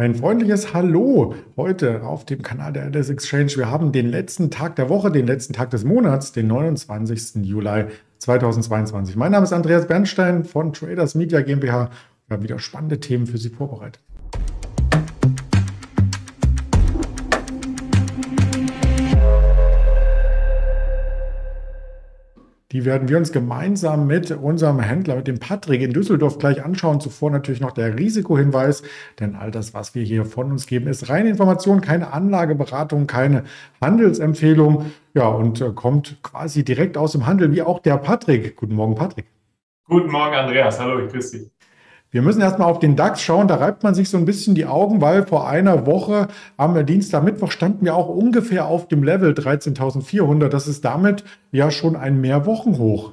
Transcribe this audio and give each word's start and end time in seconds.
Ein 0.00 0.14
freundliches 0.14 0.72
Hallo 0.72 1.34
heute 1.58 2.04
auf 2.04 2.24
dem 2.24 2.40
Kanal 2.40 2.72
der 2.72 2.84
Alice 2.84 3.10
Exchange. 3.10 3.52
Wir 3.56 3.70
haben 3.70 3.92
den 3.92 4.08
letzten 4.08 4.50
Tag 4.50 4.76
der 4.76 4.88
Woche, 4.88 5.12
den 5.12 5.26
letzten 5.26 5.52
Tag 5.52 5.68
des 5.68 5.84
Monats, 5.84 6.32
den 6.32 6.46
29. 6.46 7.44
Juli 7.44 7.84
2022. 8.16 9.14
Mein 9.16 9.32
Name 9.32 9.44
ist 9.44 9.52
Andreas 9.52 9.86
Bernstein 9.86 10.46
von 10.46 10.72
Traders 10.72 11.14
Media 11.14 11.42
GmbH. 11.42 11.90
Wir 12.28 12.34
haben 12.34 12.42
wieder 12.42 12.58
spannende 12.58 12.98
Themen 12.98 13.26
für 13.26 13.36
Sie 13.36 13.50
vorbereitet. 13.50 14.00
Die 22.72 22.84
werden 22.84 23.08
wir 23.08 23.16
uns 23.16 23.32
gemeinsam 23.32 24.06
mit 24.06 24.30
unserem 24.30 24.78
Händler, 24.78 25.16
mit 25.16 25.26
dem 25.26 25.40
Patrick 25.40 25.82
in 25.82 25.92
Düsseldorf 25.92 26.38
gleich 26.38 26.64
anschauen. 26.64 27.00
Zuvor 27.00 27.32
natürlich 27.32 27.60
noch 27.60 27.72
der 27.72 27.98
Risikohinweis, 27.98 28.84
denn 29.18 29.34
all 29.34 29.50
das, 29.50 29.74
was 29.74 29.96
wir 29.96 30.04
hier 30.04 30.24
von 30.24 30.52
uns 30.52 30.66
geben, 30.66 30.86
ist 30.86 31.08
reine 31.08 31.30
Information, 31.30 31.80
keine 31.80 32.12
Anlageberatung, 32.12 33.08
keine 33.08 33.42
Handelsempfehlung. 33.80 34.92
Ja, 35.14 35.26
und 35.26 35.60
äh, 35.60 35.72
kommt 35.74 36.22
quasi 36.22 36.64
direkt 36.64 36.96
aus 36.96 37.10
dem 37.10 37.26
Handel, 37.26 37.50
wie 37.52 37.62
auch 37.62 37.80
der 37.80 37.96
Patrick. 37.96 38.54
Guten 38.54 38.76
Morgen, 38.76 38.94
Patrick. 38.94 39.26
Guten 39.88 40.12
Morgen, 40.12 40.36
Andreas. 40.36 40.78
Hallo, 40.78 41.04
ich 41.04 41.10
grüße 41.10 41.38
dich. 41.38 41.50
Wir 42.12 42.22
müssen 42.22 42.40
erstmal 42.40 42.68
auf 42.68 42.80
den 42.80 42.96
DAX 42.96 43.22
schauen. 43.22 43.46
Da 43.46 43.56
reibt 43.56 43.84
man 43.84 43.94
sich 43.94 44.10
so 44.10 44.18
ein 44.18 44.24
bisschen 44.24 44.56
die 44.56 44.66
Augen, 44.66 45.00
weil 45.00 45.26
vor 45.26 45.48
einer 45.48 45.86
Woche 45.86 46.26
am 46.56 46.84
Dienstag, 46.84 47.22
Mittwoch 47.22 47.52
standen 47.52 47.84
wir 47.84 47.94
auch 47.94 48.08
ungefähr 48.08 48.66
auf 48.66 48.88
dem 48.88 49.04
Level 49.04 49.32
13.400. 49.32 50.48
Das 50.48 50.66
ist 50.66 50.84
damit 50.84 51.24
ja 51.52 51.70
schon 51.70 51.94
ein 51.94 52.20
Mehrwochenhoch. 52.20 53.12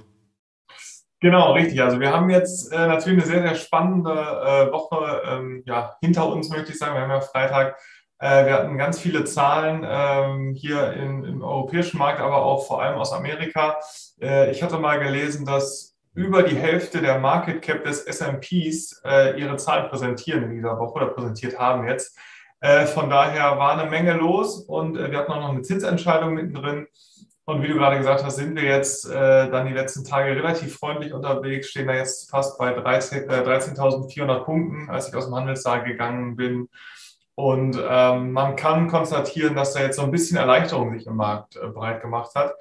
Genau, 1.20 1.54
richtig. 1.54 1.82
Also 1.82 2.00
wir 2.00 2.12
haben 2.12 2.30
jetzt 2.30 2.72
äh, 2.72 2.88
natürlich 2.88 3.24
eine 3.24 3.32
sehr, 3.32 3.42
sehr 3.48 3.56
spannende 3.56 4.12
äh, 4.12 4.72
Woche 4.72 5.22
ähm, 5.28 5.64
ja, 5.66 5.96
hinter 6.02 6.30
uns, 6.30 6.50
möchte 6.50 6.72
ich 6.72 6.78
sagen. 6.80 6.96
Wir 6.96 7.02
haben 7.02 7.12
ja 7.12 7.22
Freitag. 7.22 7.78
Äh, 8.20 8.46
wir 8.46 8.54
hatten 8.54 8.78
ganz 8.80 9.00
viele 9.00 9.26
Zahlen 9.26 9.86
ähm, 9.88 10.54
hier 10.56 10.94
in, 10.94 11.24
im 11.24 11.44
europäischen 11.44 12.00
Markt, 12.00 12.20
aber 12.20 12.44
auch 12.44 12.66
vor 12.66 12.82
allem 12.82 12.98
aus 12.98 13.14
Amerika. 13.14 13.78
Äh, 14.20 14.52
ich 14.52 14.64
hatte 14.64 14.78
mal 14.80 15.00
gelesen, 15.00 15.46
dass 15.46 15.97
über 16.18 16.42
die 16.42 16.56
Hälfte 16.56 17.00
der 17.00 17.20
Market 17.20 17.62
Cap 17.62 17.84
des 17.84 18.02
S&Ps 18.02 19.02
äh, 19.06 19.40
ihre 19.40 19.56
Zahlen 19.58 19.88
präsentieren 19.88 20.46
in 20.46 20.56
dieser 20.56 20.80
Woche 20.80 20.96
oder 20.96 21.08
präsentiert 21.10 21.60
haben 21.60 21.88
jetzt. 21.88 22.18
Äh, 22.60 22.88
von 22.88 23.08
daher 23.08 23.60
war 23.60 23.78
eine 23.78 23.88
Menge 23.88 24.14
los 24.14 24.62
und 24.62 24.98
äh, 24.98 25.12
wir 25.12 25.20
hatten 25.20 25.32
auch 25.32 25.42
noch 25.42 25.50
eine 25.50 25.62
Zinsentscheidung 25.62 26.34
mittendrin. 26.34 26.88
Und 27.46 27.62
wie 27.62 27.68
du 27.68 27.76
gerade 27.76 27.98
gesagt 27.98 28.24
hast, 28.24 28.38
sind 28.38 28.56
wir 28.56 28.64
jetzt 28.64 29.08
äh, 29.08 29.50
dann 29.52 29.68
die 29.68 29.74
letzten 29.74 30.04
Tage 30.04 30.36
relativ 30.36 30.76
freundlich 30.76 31.14
unterwegs, 31.14 31.70
stehen 31.70 31.88
da 31.88 31.94
jetzt 31.94 32.32
fast 32.32 32.58
bei 32.58 32.76
13.400 32.76 33.44
13 33.44 34.44
Punkten, 34.44 34.90
als 34.90 35.10
ich 35.10 35.16
aus 35.16 35.26
dem 35.26 35.36
Handelssaal 35.36 35.84
gegangen 35.84 36.36
bin. 36.36 36.68
Und 37.36 37.80
ähm, 37.88 38.32
man 38.32 38.56
kann 38.56 38.88
konstatieren, 38.88 39.56
dass 39.56 39.74
da 39.74 39.82
jetzt 39.82 39.98
so 39.98 40.02
ein 40.02 40.12
bisschen 40.12 40.38
Erleichterung 40.38 40.98
sich 40.98 41.06
im 41.06 41.16
Markt 41.16 41.58
äh, 41.58 41.68
breit 41.68 42.02
gemacht 42.02 42.32
hat. 42.34 42.56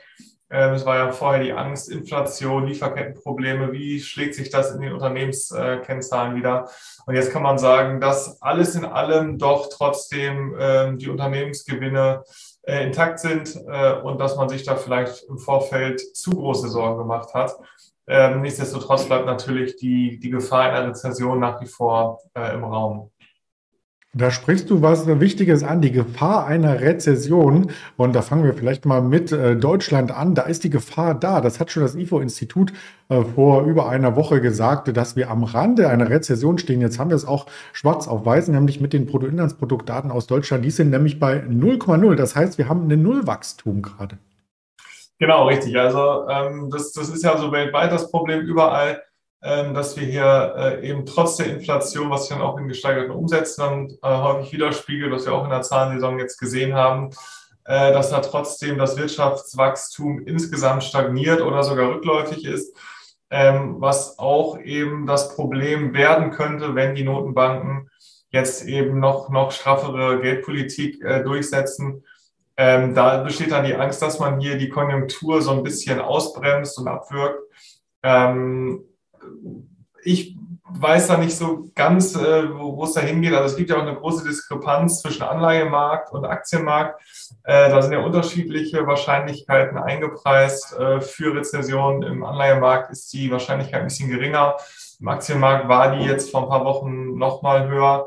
Ähm, 0.48 0.75
es 0.75 0.86
war 0.86 0.97
ja 0.97 1.12
vorher 1.12 1.42
die 1.42 1.52
Angst, 1.52 1.91
Inflation, 1.91 2.66
Lieferkettenprobleme. 2.66 3.72
Wie 3.72 4.00
schlägt 4.00 4.34
sich 4.34 4.50
das 4.50 4.72
in 4.72 4.80
den 4.80 4.92
Unternehmenskennzahlen 4.92 6.36
wieder? 6.36 6.69
Und 7.06 7.14
jetzt 7.14 7.33
kann 7.33 7.42
man 7.42 7.58
sagen, 7.58 8.00
dass 8.00 8.41
alles 8.41 8.74
in 8.74 8.84
allem 8.84 9.39
doch 9.39 9.69
trotzdem 9.70 10.56
ähm, 10.58 10.98
die 10.98 11.08
Unternehmensgewinne 11.08 12.22
äh, 12.62 12.84
intakt 12.84 13.19
sind 13.19 13.56
äh, 13.67 13.94
und 13.94 14.20
dass 14.20 14.36
man 14.36 14.48
sich 14.48 14.64
da 14.64 14.77
vielleicht 14.77 15.24
im 15.24 15.39
Vorfeld 15.39 16.00
zu 16.17 16.30
große 16.30 16.69
Sorgen 16.69 16.98
gemacht 16.98 17.34
hat. 17.34 17.56
Ähm, 18.08 18.42
nichtsdestotrotz 18.42 19.06
bleibt 19.06 19.27
natürlich 19.27 19.77
die, 19.77 20.19
die 20.20 20.30
Gefahr 20.30 20.70
einer 20.70 20.89
Rezession 20.89 21.41
nach 21.41 21.61
wie 21.61 21.67
vor 21.67 22.20
äh, 22.34 22.55
im 22.55 22.62
Raum. 22.62 23.11
Da 24.19 24.31
sprichst 24.31 24.70
du 24.70 24.81
was 24.81 25.06
Wichtiges 25.06 25.62
an, 25.62 25.83
die 25.83 25.92
Gefahr 25.92 26.47
einer 26.47 26.81
Rezession. 26.81 27.70
Und 27.98 28.17
da 28.17 28.23
fangen 28.23 28.45
wir 28.45 28.55
vielleicht 28.55 28.86
mal 28.86 29.03
mit 29.03 29.31
äh, 29.31 29.56
Deutschland 29.56 30.11
an. 30.11 30.34
Da 30.34 30.45
ist 30.45 30.64
die 30.64 30.70
Gefahr 30.70 31.14
da. 31.14 31.42
Das 31.42 31.61
hat 31.61 31.70
schon 31.70 31.83
das 31.83 31.95
IFO-Institut 31.95 32.73
äh, 33.11 33.23
vor 33.35 33.64
über 33.64 33.90
einer 33.90 34.17
Woche 34.17 34.40
gesagt, 34.40 34.96
dass 34.96 35.17
wir 35.17 35.30
am 35.30 35.45
Rande 35.45 35.90
einer 35.90 36.08
Rezession 36.08 36.57
stehen. 36.57 36.80
Jetzt 36.80 36.98
haben 36.98 37.11
wir 37.11 37.14
es 37.14 37.27
auch 37.27 37.45
schwarz 37.74 38.08
auf 38.08 38.24
weiß, 38.24 38.48
nämlich 38.48 38.80
mit 38.80 38.95
den 38.95 39.05
Bruttoinlandsproduktdaten 39.05 40.11
aus 40.11 40.27
Deutschland. 40.27 40.64
Die 40.64 40.70
sind 40.70 40.89
nämlich 40.89 41.20
bei 41.20 41.40
0,0. 41.40 42.14
Das 42.14 42.35
heißt, 42.35 42.57
wir 42.57 42.70
haben 42.70 42.90
ein 42.90 43.02
Nullwachstum 43.02 43.83
gerade. 43.83 44.17
Genau, 45.19 45.46
richtig. 45.46 45.79
Also 45.79 46.27
ähm, 46.30 46.70
das, 46.70 46.92
das 46.92 47.11
ist 47.11 47.23
ja 47.23 47.36
so 47.36 47.52
weltweit 47.52 47.92
das 47.92 48.11
Problem 48.11 48.40
überall 48.40 49.02
dass 49.74 49.96
wir 49.96 50.05
hier 50.05 50.55
äh, 50.57 50.89
eben 50.89 51.07
trotz 51.07 51.36
der 51.36 51.46
Inflation, 51.46 52.11
was 52.11 52.27
sich 52.27 52.36
dann 52.36 52.45
auch 52.45 52.58
in 52.58 52.67
gesteigerten 52.67 53.12
Umsätzen 53.12 53.62
dann 53.62 53.89
äh, 54.02 54.18
häufig 54.20 54.52
widerspiegelt, 54.52 55.12
was 55.12 55.24
wir 55.24 55.34
auch 55.34 55.45
in 55.45 55.51
der 55.51 55.62
Zahlensaison 55.62 56.18
jetzt 56.18 56.39
gesehen 56.39 56.74
haben, 56.74 57.11
äh, 57.64 57.92
dass 57.92 58.11
da 58.11 58.18
trotzdem 58.18 58.77
das 58.77 58.96
Wirtschaftswachstum 58.96 60.27
insgesamt 60.27 60.83
stagniert 60.83 61.42
oder 61.42 61.62
sogar 61.62 61.90
rückläufig 61.90 62.45
ist, 62.45 62.77
ähm, 63.30 63.77
was 63.79 64.18
auch 64.18 64.58
eben 64.58 65.07
das 65.07 65.36
Problem 65.36 65.95
werden 65.95 66.33
könnte, 66.33 66.74
wenn 66.74 66.96
die 66.96 67.05
Notenbanken 67.05 67.89
jetzt 68.30 68.67
eben 68.67 68.98
noch, 68.98 69.30
noch 69.30 69.52
straffere 69.52 70.20
Geldpolitik 70.20 71.01
durchsetzen. 71.24 72.05
Ähm, 72.57 72.95
da 72.95 73.23
besteht 73.23 73.52
dann 73.52 73.64
die 73.64 73.77
Angst, 73.77 74.02
dass 74.02 74.18
man 74.18 74.40
hier 74.40 74.58
die 74.58 74.68
Konjunktur 74.68 75.40
so 75.40 75.52
ein 75.52 75.63
bisschen 75.63 76.01
ausbremst 76.01 76.78
und 76.78 76.89
abwirkt 76.89 77.39
ich 80.06 80.36
weiß 80.68 81.08
da 81.08 81.17
nicht 81.17 81.36
so 81.36 81.68
ganz, 81.74 82.14
äh, 82.17 82.48
wo, 82.55 82.84
es 82.84 82.92
da 82.92 83.00
hingeht. 83.00 83.33
Also 83.33 83.46
es 83.46 83.56
gibt 83.56 83.70
ja 83.70 83.77
auch 83.77 83.83
eine 83.83 83.96
große 83.96 84.24
Diskrepanz 84.24 85.02
zwischen 85.02 85.22
Anleihemarkt 85.22 86.12
und 86.12 86.24
Aktienmarkt. 86.24 87.00
Äh, 87.44 87.70
da 87.70 87.80
sind 87.83 87.92
ja 87.92 88.00
unterschiedliche 88.00 88.86
Wahrscheinlichkeiten 88.86 89.78
eingepreist. 89.78 90.78
Äh, 90.78 91.00
für 91.00 91.34
Rezession 91.34 92.02
im 92.02 92.24
Anleihemarkt 92.24 92.90
ist 92.90 93.12
die 93.12 93.30
Wahrscheinlichkeit 93.30 93.80
ein 93.80 93.86
bisschen 93.86 94.11
geringer. 94.11 94.56
Im 95.00 95.08
Aktienmarkt 95.08 95.68
war 95.68 95.96
die 95.96 96.05
jetzt 96.05 96.30
vor 96.30 96.42
ein 96.42 96.48
paar 96.48 96.64
Wochen 96.64 97.16
nochmal 97.16 97.68
höher. 97.68 98.06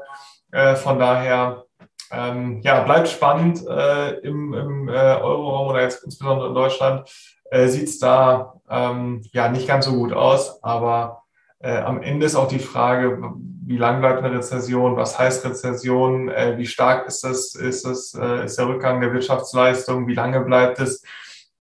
Äh, 0.51 0.75
von 0.75 0.99
daher 0.99 1.63
ähm, 2.11 2.61
ja, 2.61 2.81
bleibt 2.81 3.07
spannend 3.07 3.65
äh, 3.67 4.19
im, 4.19 4.53
im 4.53 4.89
äh, 4.89 4.91
Euroraum 4.91 5.67
oder 5.67 5.81
jetzt 5.81 6.03
insbesondere 6.03 6.49
in 6.49 6.55
Deutschland. 6.55 7.09
Äh, 7.51 7.67
Sieht 7.67 7.87
es 7.87 7.99
da 7.99 8.53
ähm, 8.69 9.23
ja 9.31 9.49
nicht 9.49 9.67
ganz 9.67 9.85
so 9.85 9.93
gut 9.93 10.13
aus, 10.13 10.61
aber 10.63 11.23
äh, 11.59 11.77
am 11.77 12.01
Ende 12.01 12.25
ist 12.25 12.35
auch 12.35 12.47
die 12.47 12.59
Frage, 12.59 13.33
wie 13.65 13.77
lang 13.77 13.99
bleibt 13.99 14.23
eine 14.23 14.35
Rezession, 14.35 14.95
was 14.95 15.19
heißt 15.19 15.45
Rezession, 15.45 16.29
äh, 16.29 16.57
wie 16.57 16.65
stark 16.65 17.07
ist 17.07 17.23
das, 17.23 17.53
ist 17.55 17.85
das, 17.85 18.13
äh, 18.15 18.45
ist 18.45 18.57
der 18.57 18.67
Rückgang 18.67 18.99
der 19.01 19.13
Wirtschaftsleistung, 19.13 20.07
wie 20.07 20.15
lange 20.15 20.41
bleibt 20.41 20.79
es? 20.79 21.03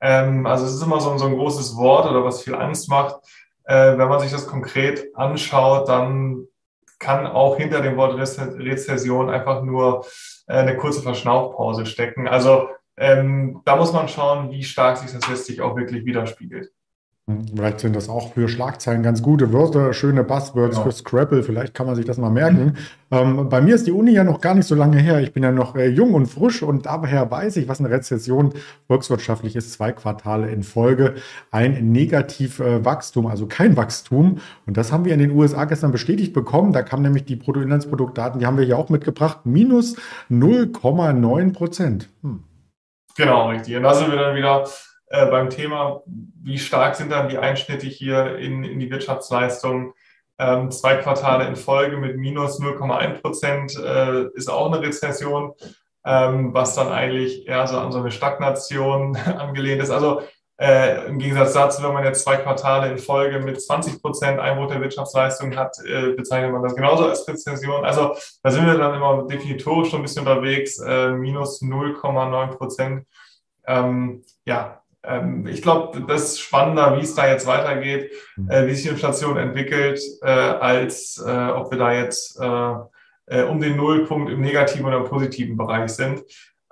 Ähm, 0.00 0.46
also 0.46 0.66
es 0.66 0.74
ist 0.74 0.82
immer 0.82 1.00
so, 1.00 1.16
so, 1.18 1.26
ein 1.26 1.34
großes 1.34 1.76
Wort 1.76 2.08
oder 2.08 2.24
was 2.24 2.42
viel 2.42 2.54
Angst 2.54 2.88
macht. 2.88 3.16
Äh, 3.64 3.98
wenn 3.98 4.08
man 4.08 4.20
sich 4.20 4.30
das 4.30 4.46
konkret 4.46 5.08
anschaut, 5.16 5.88
dann 5.88 6.46
kann 6.98 7.26
auch 7.26 7.56
hinter 7.56 7.80
dem 7.80 7.96
Wort 7.96 8.16
Rezession 8.16 9.30
einfach 9.30 9.62
nur 9.62 10.06
äh, 10.46 10.54
eine 10.54 10.76
kurze 10.76 11.02
Verschnaufpause 11.02 11.86
stecken. 11.86 12.28
Also 12.28 12.68
ähm, 12.96 13.60
da 13.64 13.76
muss 13.76 13.92
man 13.92 14.08
schauen, 14.08 14.50
wie 14.50 14.62
stark 14.62 14.98
sich 14.98 15.12
das 15.12 15.28
letztlich 15.28 15.60
auch 15.60 15.76
wirklich 15.76 16.04
widerspiegelt. 16.04 16.70
Vielleicht 17.28 17.80
sind 17.80 17.96
das 17.96 18.08
auch 18.08 18.34
für 18.34 18.48
Schlagzeilen 18.48 19.02
ganz 19.02 19.20
gute 19.20 19.52
Wörter, 19.52 19.92
schöne 19.92 20.22
Buzzwords 20.22 20.76
genau. 20.76 20.84
für 20.84 20.92
Scrabble. 20.92 21.42
Vielleicht 21.42 21.74
kann 21.74 21.86
man 21.86 21.96
sich 21.96 22.04
das 22.04 22.18
mal 22.18 22.30
merken. 22.30 22.76
ähm, 23.10 23.48
bei 23.48 23.60
mir 23.60 23.74
ist 23.74 23.88
die 23.88 23.90
Uni 23.90 24.12
ja 24.12 24.22
noch 24.22 24.40
gar 24.40 24.54
nicht 24.54 24.68
so 24.68 24.76
lange 24.76 24.98
her. 24.98 25.20
Ich 25.20 25.32
bin 25.32 25.42
ja 25.42 25.50
noch 25.50 25.74
äh, 25.74 25.88
jung 25.88 26.14
und 26.14 26.26
frisch 26.26 26.62
und 26.62 26.86
daher 26.86 27.28
weiß 27.28 27.56
ich, 27.56 27.66
was 27.66 27.80
eine 27.80 27.90
Rezession 27.90 28.54
volkswirtschaftlich 28.86 29.56
ist. 29.56 29.72
Zwei 29.72 29.90
Quartale 29.90 30.52
in 30.52 30.62
Folge 30.62 31.16
ein 31.50 31.90
Negativwachstum, 31.90 33.26
äh, 33.26 33.28
also 33.28 33.46
kein 33.46 33.76
Wachstum. 33.76 34.38
Und 34.64 34.76
das 34.76 34.92
haben 34.92 35.04
wir 35.04 35.12
in 35.12 35.18
den 35.18 35.32
USA 35.32 35.64
gestern 35.64 35.90
bestätigt 35.90 36.32
bekommen. 36.32 36.72
Da 36.72 36.82
kamen 36.82 37.02
nämlich 37.02 37.24
die 37.24 37.34
Bruttoinlandsproduktdaten, 37.34 38.38
die 38.38 38.46
haben 38.46 38.56
wir 38.56 38.66
ja 38.66 38.76
auch 38.76 38.88
mitgebracht, 38.88 39.40
minus 39.42 39.96
0,9 40.30 41.52
Prozent. 41.52 42.08
Hm. 42.22 42.44
Genau, 43.16 43.48
richtig. 43.48 43.74
Und 43.76 43.82
da 43.82 43.94
sind 43.94 44.12
wir 44.12 44.18
dann 44.18 44.36
wieder 44.36 44.64
äh, 45.08 45.26
beim 45.26 45.50
Thema, 45.50 46.02
wie 46.06 46.58
stark 46.58 46.96
sind 46.96 47.12
dann 47.12 47.28
die 47.28 47.38
Einschnitte 47.38 47.86
hier 47.86 48.36
in, 48.36 48.64
in 48.64 48.80
die 48.80 48.90
Wirtschaftsleistung. 48.90 49.94
Ähm, 50.38 50.70
zwei 50.70 50.96
Quartale 50.96 51.46
in 51.46 51.56
Folge 51.56 51.96
mit 51.96 52.16
minus 52.16 52.60
0,1 52.60 53.22
Prozent 53.22 53.76
äh, 53.76 54.26
ist 54.34 54.50
auch 54.50 54.70
eine 54.70 54.82
Rezession, 54.82 55.54
ähm, 56.04 56.52
was 56.52 56.74
dann 56.74 56.88
eigentlich 56.92 57.46
eher 57.48 57.66
so 57.66 57.78
an 57.78 57.92
so 57.92 58.00
eine 58.00 58.10
Stagnation 58.10 59.16
angelehnt 59.38 59.82
ist. 59.82 59.90
Also 59.90 60.22
äh, 60.58 61.06
im 61.06 61.18
Gegensatz 61.18 61.52
dazu, 61.52 61.82
wenn 61.82 61.92
man 61.92 62.04
jetzt 62.04 62.24
zwei 62.24 62.36
Quartale 62.36 62.90
in 62.90 62.98
Folge 62.98 63.40
mit 63.40 63.60
20 63.60 64.00
Prozent 64.00 64.40
Einbruch 64.40 64.68
der 64.68 64.80
Wirtschaftsleistung 64.80 65.54
hat, 65.54 65.76
äh, 65.84 66.12
bezeichnet 66.12 66.52
man 66.52 66.62
das 66.62 66.74
genauso 66.74 67.06
als 67.06 67.28
Rezession. 67.28 67.84
Also 67.84 68.16
da 68.42 68.50
sind 68.50 68.66
wir 68.66 68.78
dann 68.78 68.94
immer 68.94 69.26
definitorisch 69.26 69.90
schon 69.90 70.00
ein 70.00 70.02
bisschen 70.02 70.26
unterwegs, 70.26 70.78
äh, 70.80 71.10
minus 71.10 71.60
0,9 71.62 72.56
Prozent. 72.56 73.06
Ähm, 73.66 74.22
ja, 74.46 74.82
ich 75.46 75.62
glaube, 75.62 76.02
das 76.06 76.24
ist 76.24 76.40
spannender, 76.40 76.96
wie 76.96 77.02
es 77.02 77.14
da 77.14 77.28
jetzt 77.28 77.46
weitergeht, 77.46 78.12
mhm. 78.36 78.50
äh, 78.50 78.66
wie 78.66 78.74
sich 78.74 78.84
die 78.84 78.90
Inflation 78.90 79.36
entwickelt, 79.36 80.00
äh, 80.22 80.28
als 80.28 81.22
äh, 81.24 81.48
ob 81.48 81.70
wir 81.70 81.78
da 81.78 81.92
jetzt 81.92 82.38
um 82.38 83.58
den 83.60 83.76
Nullpunkt 83.76 84.30
im 84.30 84.40
negativen 84.40 84.86
oder 84.86 85.00
positiven 85.00 85.56
Bereich 85.56 85.90
sind. 85.90 86.22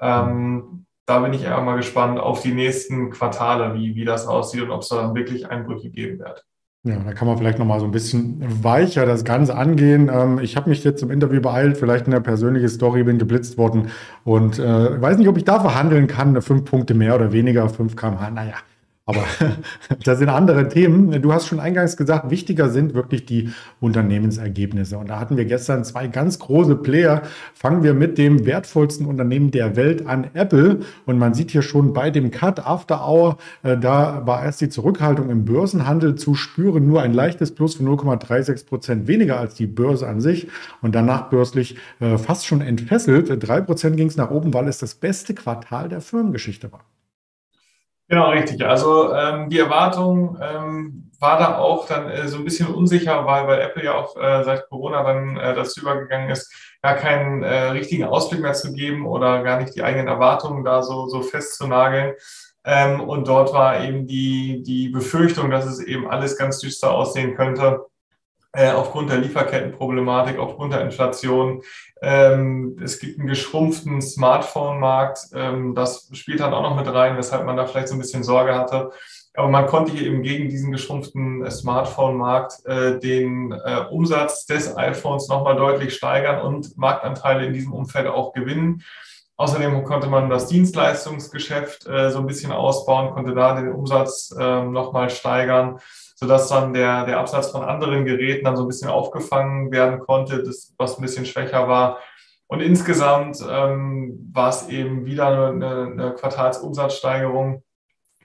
Ähm, 0.01 0.87
da 1.05 1.19
bin 1.19 1.33
ich 1.33 1.43
eher 1.43 1.61
mal 1.61 1.77
gespannt 1.77 2.21
auf 2.21 2.43
die 2.43 2.55
nächsten 2.55 3.11
Quartale, 3.11 3.75
wie, 3.75 3.97
wie 3.97 4.05
das 4.05 4.29
aussieht 4.29 4.63
und 4.63 4.71
ob 4.71 4.83
es 4.83 4.89
da 4.89 5.03
dann 5.03 5.17
wirklich 5.17 5.49
Einbrüche 5.49 5.91
geben 5.91 6.21
wird. 6.21 6.45
Ja, 6.87 6.97
da 6.99 7.15
kann 7.15 7.27
man 7.27 7.39
vielleicht 7.39 7.59
noch 7.59 7.65
mal 7.65 7.81
so 7.81 7.87
ein 7.87 7.93
bisschen 7.93 8.45
weicher 8.63 9.07
das 9.07 9.25
Ganze 9.25 9.57
angehen. 9.57 10.11
Ähm, 10.13 10.39
ich 10.39 10.55
habe 10.55 10.69
mich 10.69 10.85
jetzt 10.85 11.03
im 11.03 11.11
Interview 11.11 11.41
beeilt, 11.41 11.79
vielleicht 11.79 12.07
eine 12.07 12.21
persönliche 12.21 12.69
Story, 12.69 13.05
bin 13.05 13.19
geblitzt 13.19 13.57
worden 13.57 13.89
und 14.23 14.59
äh, 14.59 15.01
weiß 15.01 15.17
nicht, 15.17 15.29
ob 15.29 15.39
ich 15.39 15.45
da 15.45 15.61
verhandeln 15.61 16.09
kann. 16.09 16.41
Fünf 16.43 16.67
Punkte 16.67 16.93
mehr 16.93 17.15
oder 17.15 17.33
weniger, 17.33 17.71
fünf 17.71 17.97
km/h. 17.97 18.31
Naja, 18.31 18.57
aber 19.07 19.25
das 20.05 20.19
sind 20.19 20.31
andere 20.31 20.69
Themen. 20.69 21.21
Du 21.21 21.33
hast 21.33 21.47
schon 21.47 21.61
eingangs 21.61 21.97
gesagt, 21.97 22.31
wichtiger 22.31 22.71
sind 22.71 22.95
wirklich 22.95 23.27
die 23.27 23.51
Unternehmensergebnisse. 23.81 24.97
Und 24.97 25.11
da 25.11 25.21
hatten 25.21 25.37
wir 25.37 25.45
gestern 25.45 25.85
zwei 25.85 26.07
ganz 26.07 26.39
große 26.39 26.77
Player. 26.77 27.23
Fangen 27.53 27.83
wir 27.83 27.93
mit 27.93 28.17
dem 28.17 28.47
wertvollsten 28.47 29.05
Unternehmen 29.05 29.51
der 29.51 29.77
Welt 29.77 30.07
an, 30.07 30.29
Apple. 30.33 30.81
Und 31.05 31.19
man 31.19 31.35
sieht 31.35 31.51
hier 31.51 31.61
schon 31.61 31.93
bei 31.93 32.11
dem 32.11 32.31
Cut 32.31 32.67
After 32.67 33.07
Hour, 33.07 33.37
äh, 33.63 33.77
da 33.77 34.27
war 34.27 34.43
erst 34.43 34.63
die 34.63 34.71
Zurückhaltung 34.71 35.29
im 35.29 35.45
Börsenhandel 35.45 36.15
zu 36.15 36.35
spüren, 36.35 36.87
nur 36.87 37.03
ein 37.03 37.13
leichtes 37.13 37.55
Plus 37.55 37.75
von 37.75 37.87
0,36 37.87 38.67
Prozent 38.67 39.07
weniger 39.07 39.39
als 39.39 39.55
die 39.55 39.67
Börse 39.67 40.09
an 40.09 40.23
sich. 40.23 40.49
Und 40.81 40.95
danach 40.95 41.29
börslich 41.29 41.77
äh, 42.01 42.17
fast 42.17 42.47
schon 42.47 42.63
entfesselt. 42.63 43.31
Drei 43.47 43.61
Prozent 43.61 43.99
ging 43.99 44.09
es 44.09 44.17
nach 44.17 44.31
oben, 44.31 44.55
weil 44.55 44.67
es 44.67 44.79
das 44.79 44.95
beste 44.95 45.35
Quartal 45.35 45.91
der 45.91 46.01
Firmengeschichte 46.01 46.73
war. 46.73 46.81
Genau, 48.09 48.31
richtig. 48.31 48.65
Also 48.65 49.15
ähm, 49.15 49.49
die 49.49 49.59
Erwartung 49.59 50.39
ähm, 50.41 51.11
war 51.21 51.39
da 51.39 51.59
auch 51.59 51.87
dann 51.87 52.11
äh, 52.11 52.29
so 52.29 52.37
ein 52.37 52.45
bisschen 52.45 52.69
unsicher, 52.75 53.25
weil, 53.25 53.47
weil 53.47 53.61
Apple 53.61 53.83
ja 53.85 53.95
auch 53.95 54.15
äh, 54.17 54.45
seit 54.45 54.69
Corona 54.69 55.03
dann 55.03 55.37
äh, 55.39 55.55
dazu 55.55 55.81
übergegangen 55.81 56.29
ist, 56.29 56.53
gar 56.83 56.97
keinen 56.97 57.43
äh, 57.43 57.71
richtigen 57.71 58.05
Ausblick 58.05 58.41
mehr 58.43 58.53
zu 58.53 58.73
geben 58.75 59.07
oder 59.07 59.43
gar 59.43 59.59
nicht 59.59 59.75
die 59.75 59.83
eigenen 59.83 60.09
Erwartungen 60.09 60.65
da 60.65 60.83
so, 60.83 61.09
so 61.09 61.23
festzunageln. 61.23 62.15
Ähm, 62.67 63.01
und 63.01 63.27
dort 63.27 63.53
war 63.55 63.81
eben 63.83 64.07
die, 64.07 64.63
die 64.63 64.91
Befürchtung, 64.91 65.51
dass 65.51 65.65
es 65.65 65.81
eben 65.81 66.09
alles 66.11 66.37
ganz 66.37 66.59
düster 66.59 66.93
aussehen 66.93 67.35
könnte 67.37 67.87
äh, 68.55 68.71
aufgrund 68.71 69.11
der 69.11 69.19
Lieferkettenproblematik, 69.19 70.39
aufgrund 70.39 70.73
der 70.73 70.83
Inflation. 70.83 71.63
Ähm, 72.01 72.79
es 72.83 72.99
gibt 72.99 73.19
einen 73.19 73.29
geschrumpften 73.29 74.01
Smartphone-Markt. 74.01 75.29
Ähm, 75.35 75.75
das 75.75 76.09
spielt 76.13 76.41
dann 76.41 76.55
auch 76.55 76.63
noch 76.63 76.77
mit 76.77 76.93
rein, 76.93 77.17
weshalb 77.17 77.45
man 77.45 77.57
da 77.57 77.67
vielleicht 77.67 77.89
so 77.89 77.95
ein 77.95 78.01
bisschen 78.01 78.23
Sorge 78.23 78.55
hatte. 78.55 78.91
Aber 79.37 79.49
man 79.49 79.67
konnte 79.67 79.91
hier 79.91 80.07
eben 80.07 80.23
gegen 80.23 80.49
diesen 80.49 80.71
geschrumpften 80.71 81.51
Smartphone-Markt 81.51 82.65
äh, 82.67 83.01
den 83.01 83.51
äh, 83.51 83.87
Umsatz 83.91 84.47
des 84.47 84.77
iPhones 84.77 85.29
nochmal 85.29 85.57
deutlich 85.57 85.95
steigern 85.95 86.41
und 86.41 86.79
Marktanteile 86.79 87.47
in 87.47 87.53
diesem 87.53 87.73
Umfeld 87.73 88.07
auch 88.07 88.33
gewinnen. 88.33 88.85
Außerdem 89.37 89.83
konnte 89.85 90.07
man 90.07 90.31
das 90.31 90.47
Dienstleistungsgeschäft 90.47 91.87
äh, 91.89 92.11
so 92.11 92.19
ein 92.19 92.27
bisschen 92.27 92.53
ausbauen, 92.53 93.11
konnte 93.13 93.35
da 93.35 93.55
den 93.61 93.73
Umsatz 93.73 94.35
äh, 94.39 94.63
nochmal 94.63 95.11
steigern 95.11 95.81
sodass 96.15 96.49
dann 96.49 96.73
der, 96.73 97.05
der 97.05 97.19
Absatz 97.19 97.51
von 97.51 97.63
anderen 97.63 98.05
Geräten 98.05 98.45
dann 98.45 98.57
so 98.57 98.65
ein 98.65 98.69
bisschen 98.69 98.89
aufgefangen 98.89 99.71
werden 99.73 99.99
konnte, 99.99 100.43
das, 100.43 100.75
was 100.79 100.99
ein 100.99 101.03
bisschen 101.03 101.27
schwächer 101.27 101.69
war. 101.69 101.99
Und 102.47 102.61
insgesamt 102.61 103.39
ähm, 103.49 104.31
war 104.33 104.49
es 104.51 104.69
eben 104.69 105.07
wieder 105.07 105.27
eine, 105.27 105.91
eine 105.93 106.15
Quartalsumsatzsteigerung 106.15 107.63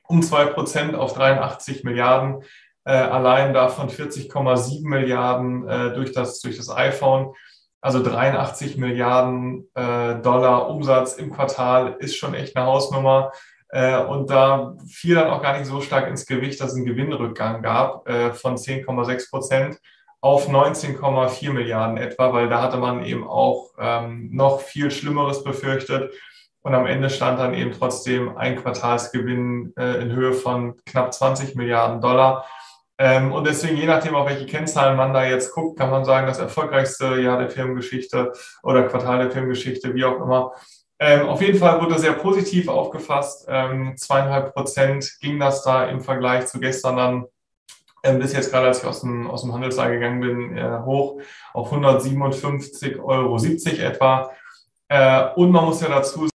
um 0.07 0.21
zwei 0.21 0.45
Prozent 0.45 0.95
auf 0.95 1.13
83 1.13 1.83
Milliarden, 1.83 2.43
äh, 2.83 2.91
allein 2.91 3.53
davon 3.53 3.89
40,7 3.89 4.87
Milliarden 4.87 5.67
äh, 5.67 5.93
durch, 5.93 6.11
das, 6.11 6.39
durch 6.41 6.57
das 6.57 6.69
iPhone. 6.69 7.33
Also 7.81 8.03
83 8.03 8.77
Milliarden 8.77 9.69
äh, 9.73 10.15
Dollar 10.15 10.69
Umsatz 10.69 11.13
im 11.13 11.31
Quartal 11.31 11.95
ist 11.99 12.17
schon 12.17 12.33
echt 12.33 12.55
eine 12.55 12.65
Hausnummer. 12.65 13.31
Äh, 13.69 14.03
und 14.03 14.29
da 14.29 14.75
fiel 14.87 15.15
dann 15.15 15.29
auch 15.29 15.41
gar 15.41 15.57
nicht 15.57 15.67
so 15.67 15.79
stark 15.81 16.07
ins 16.07 16.25
Gewicht, 16.25 16.59
dass 16.59 16.71
es 16.71 16.77
einen 16.77 16.85
Gewinnrückgang 16.85 17.61
gab 17.61 18.07
äh, 18.09 18.33
von 18.33 18.55
10,6 18.57 19.29
Prozent 19.29 19.79
auf 20.21 20.49
19,4 20.49 21.51
Milliarden 21.51 21.97
etwa, 21.97 22.33
weil 22.33 22.49
da 22.49 22.61
hatte 22.61 22.77
man 22.77 23.05
eben 23.05 23.25
auch 23.25 23.69
ähm, 23.79 24.29
noch 24.33 24.59
viel 24.59 24.91
Schlimmeres 24.91 25.43
befürchtet. 25.43 26.13
Und 26.61 26.75
am 26.75 26.85
Ende 26.85 27.09
stand 27.09 27.39
dann 27.39 27.53
eben 27.53 27.71
trotzdem 27.71 28.37
ein 28.37 28.57
Quartalsgewinn 28.57 29.73
äh, 29.77 30.01
in 30.01 30.11
Höhe 30.11 30.33
von 30.33 30.75
knapp 30.85 31.13
20 31.13 31.55
Milliarden 31.55 32.01
Dollar. 32.01 32.45
Ähm, 33.01 33.31
und 33.31 33.47
deswegen, 33.47 33.77
je 33.77 33.85
nachdem, 33.85 34.13
auf 34.13 34.27
welche 34.27 34.45
Kennzahlen 34.45 34.97
man 34.97 35.13
da 35.13 35.23
jetzt 35.23 35.53
guckt, 35.53 35.79
kann 35.79 35.89
man 35.89 36.03
sagen, 36.03 36.27
das 36.27 36.39
erfolgreichste 36.39 37.21
Jahr 37.21 37.39
der 37.39 37.49
Firmengeschichte 37.49 38.33
oder 38.61 38.83
Quartal 38.89 39.19
der 39.19 39.31
Firmengeschichte, 39.31 39.95
wie 39.95 40.03
auch 40.03 40.19
immer, 40.19 40.51
ähm, 40.99 41.29
auf 41.29 41.41
jeden 41.41 41.57
Fall 41.57 41.81
wurde 41.81 41.97
sehr 41.97 42.11
positiv 42.11 42.67
aufgefasst. 42.67 43.45
Ähm, 43.47 43.95
zweieinhalb 43.95 44.53
Prozent 44.53 45.17
ging 45.21 45.39
das 45.39 45.63
da 45.63 45.85
im 45.85 46.01
Vergleich 46.01 46.47
zu 46.47 46.59
gestern 46.59 46.97
dann 46.97 47.25
bis 48.17 48.33
jetzt 48.33 48.51
gerade, 48.51 48.67
als 48.67 48.79
ich 48.79 48.85
aus 48.85 49.01
dem, 49.01 49.29
aus 49.29 49.41
dem 49.41 49.53
Handelssaal 49.53 49.91
gegangen 49.91 50.21
bin, 50.21 50.57
äh, 50.57 50.79
hoch 50.85 51.21
auf 51.53 51.71
157,70 51.71 53.01
Euro 53.03 53.37
etwa. 53.37 54.31
Äh, 54.89 55.33
und 55.35 55.51
man 55.51 55.65
muss 55.65 55.81
ja 55.81 55.89
dazu 55.89 56.19
sagen, 56.19 56.29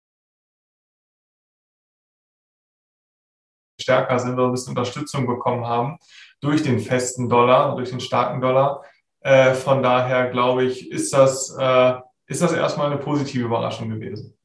stärker 3.79 4.19
sind 4.19 4.37
wir 4.37 4.45
ein 4.45 4.51
bisschen 4.51 4.71
Unterstützung 4.71 5.25
bekommen 5.25 5.65
haben 5.65 5.97
durch 6.41 6.63
den 6.63 6.79
festen 6.79 7.29
Dollar, 7.29 7.75
durch 7.75 7.91
den 7.91 7.99
starken 7.99 8.41
Dollar. 8.41 8.83
Äh, 9.21 9.53
von 9.53 9.81
daher 9.83 10.29
glaube 10.29 10.65
ich, 10.65 10.91
ist 10.91 11.13
das, 11.13 11.55
äh, 11.57 11.93
ist 12.27 12.41
das 12.41 12.53
erstmal 12.53 12.87
eine 12.87 12.97
positive 12.97 13.45
Überraschung 13.45 13.89
gewesen. 13.89 14.35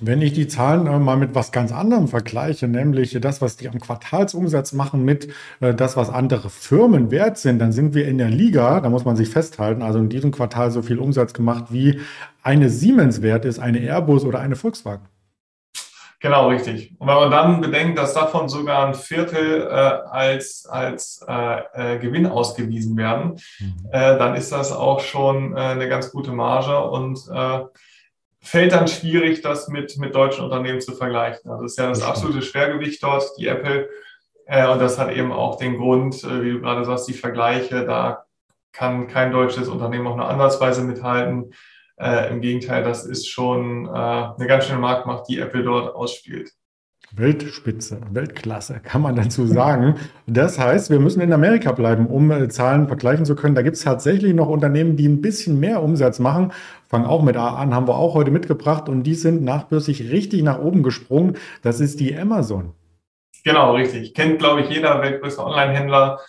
Wenn 0.00 0.22
ich 0.22 0.32
die 0.32 0.46
Zahlen 0.46 0.86
äh, 0.86 0.96
mal 1.00 1.16
mit 1.16 1.34
was 1.34 1.50
ganz 1.50 1.72
anderem 1.72 2.06
vergleiche, 2.06 2.68
nämlich 2.68 3.18
das, 3.20 3.42
was 3.42 3.56
die 3.56 3.68
am 3.68 3.80
Quartalsumsatz 3.80 4.72
machen, 4.72 5.04
mit 5.04 5.28
äh, 5.58 5.74
das, 5.74 5.96
was 5.96 6.08
andere 6.08 6.50
Firmen 6.50 7.10
wert 7.10 7.36
sind, 7.36 7.58
dann 7.58 7.72
sind 7.72 7.94
wir 7.94 8.06
in 8.06 8.18
der 8.18 8.30
Liga, 8.30 8.80
da 8.80 8.90
muss 8.90 9.04
man 9.04 9.16
sich 9.16 9.28
festhalten, 9.28 9.82
also 9.82 9.98
in 9.98 10.08
diesem 10.08 10.30
Quartal 10.30 10.70
so 10.70 10.82
viel 10.82 11.00
Umsatz 11.00 11.32
gemacht, 11.32 11.66
wie 11.70 12.00
eine 12.44 12.70
Siemens 12.70 13.22
wert 13.22 13.44
ist, 13.44 13.58
eine 13.58 13.80
Airbus 13.80 14.24
oder 14.24 14.38
eine 14.38 14.54
Volkswagen. 14.54 15.08
Genau, 16.20 16.48
richtig. 16.48 16.94
Und 16.98 17.06
wenn 17.06 17.14
man 17.14 17.30
dann 17.30 17.60
bedenkt, 17.60 17.96
dass 17.96 18.12
davon 18.12 18.48
sogar 18.48 18.86
ein 18.86 18.94
Viertel 18.94 19.62
äh, 19.62 19.70
als, 19.70 20.66
als 20.66 21.24
äh, 21.28 21.94
äh, 21.94 21.98
Gewinn 21.98 22.26
ausgewiesen 22.26 22.96
werden, 22.96 23.40
mhm. 23.60 23.74
Äh, 23.92 24.18
dann 24.18 24.34
ist 24.34 24.50
das 24.50 24.72
auch 24.72 25.00
schon 25.00 25.56
äh, 25.56 25.60
eine 25.60 25.88
ganz 25.88 26.10
gute 26.10 26.32
Marge 26.32 26.76
und 26.90 27.20
äh, 27.32 27.60
fällt 28.40 28.72
dann 28.72 28.88
schwierig, 28.88 29.42
das 29.42 29.68
mit, 29.68 29.96
mit 29.98 30.14
deutschen 30.14 30.44
Unternehmen 30.44 30.80
zu 30.80 30.94
vergleichen. 30.94 31.50
Also 31.50 31.62
das 31.62 31.72
ist 31.72 31.78
ja 31.78 31.88
das 31.88 32.02
absolute 32.02 32.42
Schwergewicht 32.42 33.02
dort, 33.02 33.30
die 33.38 33.46
Apple. 33.46 33.88
Äh, 34.46 34.66
und 34.68 34.80
das 34.80 34.98
hat 34.98 35.12
eben 35.12 35.32
auch 35.32 35.56
den 35.56 35.76
Grund, 35.76 36.24
äh, 36.24 36.42
wie 36.42 36.52
du 36.52 36.60
gerade 36.60 36.84
sagst, 36.84 37.08
die 37.08 37.12
Vergleiche, 37.12 37.84
da 37.84 38.24
kann 38.72 39.06
kein 39.06 39.30
deutsches 39.30 39.68
Unternehmen 39.68 40.06
auch 40.06 40.16
nur 40.16 40.28
ansatzweise 40.28 40.82
mithalten. 40.82 41.52
Äh, 42.00 42.30
Im 42.30 42.40
Gegenteil, 42.40 42.84
das 42.84 43.04
ist 43.04 43.28
schon 43.28 43.86
äh, 43.86 43.90
eine 43.90 44.46
ganz 44.46 44.66
schöne 44.66 44.78
Marktmacht, 44.78 45.28
die 45.28 45.38
Apple 45.38 45.64
dort 45.64 45.94
ausspielt. 45.94 46.52
Weltspitze, 47.12 48.00
Weltklasse, 48.10 48.80
kann 48.80 49.00
man 49.00 49.16
dazu 49.16 49.46
sagen. 49.46 49.96
Das 50.26 50.58
heißt, 50.58 50.90
wir 50.90 51.00
müssen 51.00 51.22
in 51.22 51.32
Amerika 51.32 51.72
bleiben, 51.72 52.06
um 52.06 52.30
äh, 52.30 52.48
Zahlen 52.48 52.86
vergleichen 52.86 53.24
zu 53.24 53.34
können. 53.34 53.54
Da 53.54 53.62
gibt 53.62 53.76
es 53.76 53.82
tatsächlich 53.82 54.34
noch 54.34 54.48
Unternehmen, 54.48 54.96
die 54.96 55.08
ein 55.08 55.22
bisschen 55.22 55.58
mehr 55.58 55.82
Umsatz 55.82 56.18
machen. 56.18 56.52
Fangen 56.86 57.06
auch 57.06 57.22
mit 57.22 57.36
A 57.36 57.56
an, 57.56 57.74
haben 57.74 57.88
wir 57.88 57.96
auch 57.96 58.14
heute 58.14 58.30
mitgebracht 58.30 58.88
und 58.88 59.04
die 59.04 59.14
sind 59.14 59.42
nachbörslich 59.42 60.10
richtig 60.10 60.42
nach 60.42 60.58
oben 60.58 60.82
gesprungen. 60.82 61.36
Das 61.62 61.80
ist 61.80 61.98
die 61.98 62.16
Amazon. 62.16 62.74
Genau, 63.42 63.74
richtig. 63.74 64.14
Kennt, 64.14 64.38
glaube 64.38 64.60
ich, 64.60 64.68
jeder 64.68 65.00
weltgrößte 65.00 65.42
Online-Händler. 65.42 66.20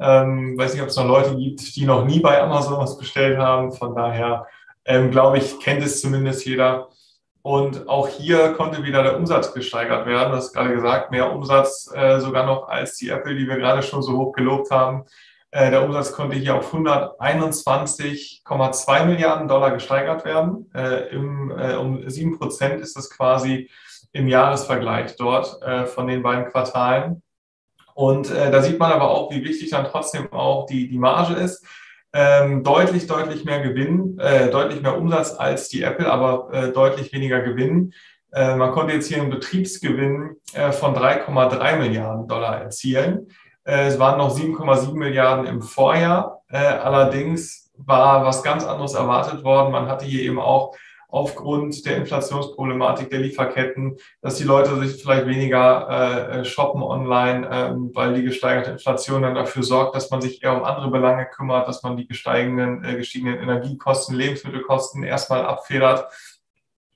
Ähm, 0.00 0.56
weiß 0.56 0.74
nicht, 0.74 0.82
ob 0.82 0.88
es 0.88 0.96
noch 0.96 1.06
Leute 1.06 1.36
gibt, 1.36 1.74
die 1.74 1.84
noch 1.84 2.04
nie 2.04 2.20
bei 2.20 2.40
Amazon 2.40 2.78
was 2.78 2.96
bestellt 2.96 3.38
haben. 3.38 3.72
Von 3.72 3.96
daher, 3.96 4.46
ähm, 4.88 5.12
glaube 5.12 5.38
ich, 5.38 5.60
kennt 5.60 5.84
es 5.84 6.00
zumindest 6.00 6.44
jeder. 6.46 6.88
Und 7.42 7.88
auch 7.88 8.08
hier 8.08 8.54
konnte 8.54 8.82
wieder 8.82 9.04
der 9.04 9.16
Umsatz 9.16 9.54
gesteigert 9.54 10.06
werden. 10.06 10.32
Das 10.32 10.46
ist 10.46 10.54
gerade 10.54 10.74
gesagt, 10.74 11.10
mehr 11.10 11.30
Umsatz 11.32 11.90
äh, 11.94 12.20
sogar 12.20 12.46
noch 12.46 12.68
als 12.68 12.96
die 12.96 13.10
Apple, 13.10 13.36
die 13.36 13.46
wir 13.46 13.58
gerade 13.58 13.82
schon 13.82 14.02
so 14.02 14.16
hoch 14.16 14.32
gelobt 14.32 14.70
haben. 14.70 15.04
Äh, 15.50 15.70
der 15.70 15.84
Umsatz 15.84 16.12
konnte 16.12 16.36
hier 16.36 16.54
auf 16.56 16.72
121,2 16.74 19.04
Milliarden 19.04 19.46
Dollar 19.46 19.72
gesteigert 19.72 20.24
werden. 20.24 20.70
Äh, 20.74 21.10
im, 21.10 21.50
äh, 21.50 21.76
um 21.76 22.08
sieben 22.08 22.38
Prozent 22.38 22.80
ist 22.80 22.96
das 22.96 23.10
quasi 23.10 23.68
im 24.12 24.26
Jahresvergleich 24.26 25.16
dort 25.16 25.60
äh, 25.62 25.84
von 25.84 26.06
den 26.06 26.22
beiden 26.22 26.46
Quartalen. 26.46 27.22
Und 27.94 28.30
äh, 28.30 28.50
da 28.50 28.62
sieht 28.62 28.78
man 28.78 28.92
aber 28.92 29.10
auch, 29.10 29.30
wie 29.30 29.44
wichtig 29.44 29.68
dann 29.70 29.84
trotzdem 29.84 30.32
auch 30.32 30.64
die, 30.66 30.88
die 30.88 30.98
Marge 30.98 31.34
ist 31.34 31.62
ähm, 32.12 32.64
deutlich, 32.64 33.06
deutlich 33.06 33.44
mehr 33.44 33.60
Gewinn, 33.60 34.18
äh, 34.18 34.48
deutlich 34.50 34.82
mehr 34.82 34.96
Umsatz 34.96 35.34
als 35.36 35.68
die 35.68 35.82
Apple, 35.82 36.10
aber 36.10 36.48
äh, 36.52 36.72
deutlich 36.72 37.12
weniger 37.12 37.40
Gewinn. 37.40 37.92
Äh, 38.32 38.56
man 38.56 38.72
konnte 38.72 38.94
jetzt 38.94 39.08
hier 39.08 39.20
einen 39.20 39.30
Betriebsgewinn 39.30 40.36
äh, 40.52 40.72
von 40.72 40.94
3,3 40.94 41.76
Milliarden 41.76 42.28
Dollar 42.28 42.60
erzielen. 42.60 43.28
Äh, 43.64 43.86
es 43.86 43.98
waren 43.98 44.18
noch 44.18 44.36
7,7 44.36 44.94
Milliarden 44.94 45.46
im 45.46 45.62
Vorjahr. 45.62 46.42
Äh, 46.50 46.58
allerdings 46.58 47.70
war 47.76 48.24
was 48.24 48.42
ganz 48.42 48.64
anderes 48.64 48.94
erwartet 48.94 49.44
worden. 49.44 49.72
Man 49.72 49.88
hatte 49.88 50.04
hier 50.04 50.22
eben 50.22 50.40
auch 50.40 50.74
aufgrund 51.08 51.86
der 51.86 51.96
Inflationsproblematik 51.96 53.08
der 53.08 53.20
Lieferketten, 53.20 53.96
dass 54.20 54.36
die 54.36 54.44
Leute 54.44 54.78
sich 54.78 55.02
vielleicht 55.02 55.26
weniger 55.26 55.88
äh, 56.30 56.44
shoppen 56.44 56.82
online, 56.82 57.48
ähm, 57.50 57.90
weil 57.94 58.14
die 58.14 58.22
gesteigerte 58.22 58.72
Inflation 58.72 59.22
dann 59.22 59.34
dafür 59.34 59.62
sorgt, 59.62 59.96
dass 59.96 60.10
man 60.10 60.20
sich 60.20 60.42
eher 60.42 60.54
um 60.54 60.64
andere 60.64 60.90
Belange 60.90 61.26
kümmert, 61.26 61.66
dass 61.66 61.82
man 61.82 61.96
die 61.96 62.06
gesteigenden, 62.06 62.84
äh, 62.84 62.96
gestiegenen 62.96 63.38
Energiekosten, 63.38 64.14
Lebensmittelkosten 64.14 65.02
erstmal 65.02 65.46
abfedert. 65.46 66.12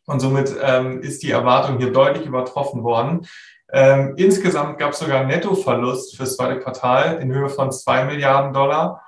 Und 0.05 0.21
somit 0.21 0.55
ähm, 0.63 1.01
ist 1.01 1.23
die 1.23 1.31
Erwartung 1.31 1.79
hier 1.79 1.93
deutlich 1.93 2.27
übertroffen 2.27 2.83
worden. 2.83 3.27
Ähm, 3.73 4.13
insgesamt 4.17 4.79
gab 4.79 4.93
es 4.93 4.99
sogar 4.99 5.21
einen 5.21 5.29
Nettoverlust 5.29 6.17
fürs 6.17 6.37
zweite 6.37 6.61
Quartal 6.61 7.19
in 7.23 7.33
Höhe 7.33 7.49
von 7.49 7.73
zwei 7.73 8.05
Milliarden 8.05 8.53
Dollar. 8.53 9.03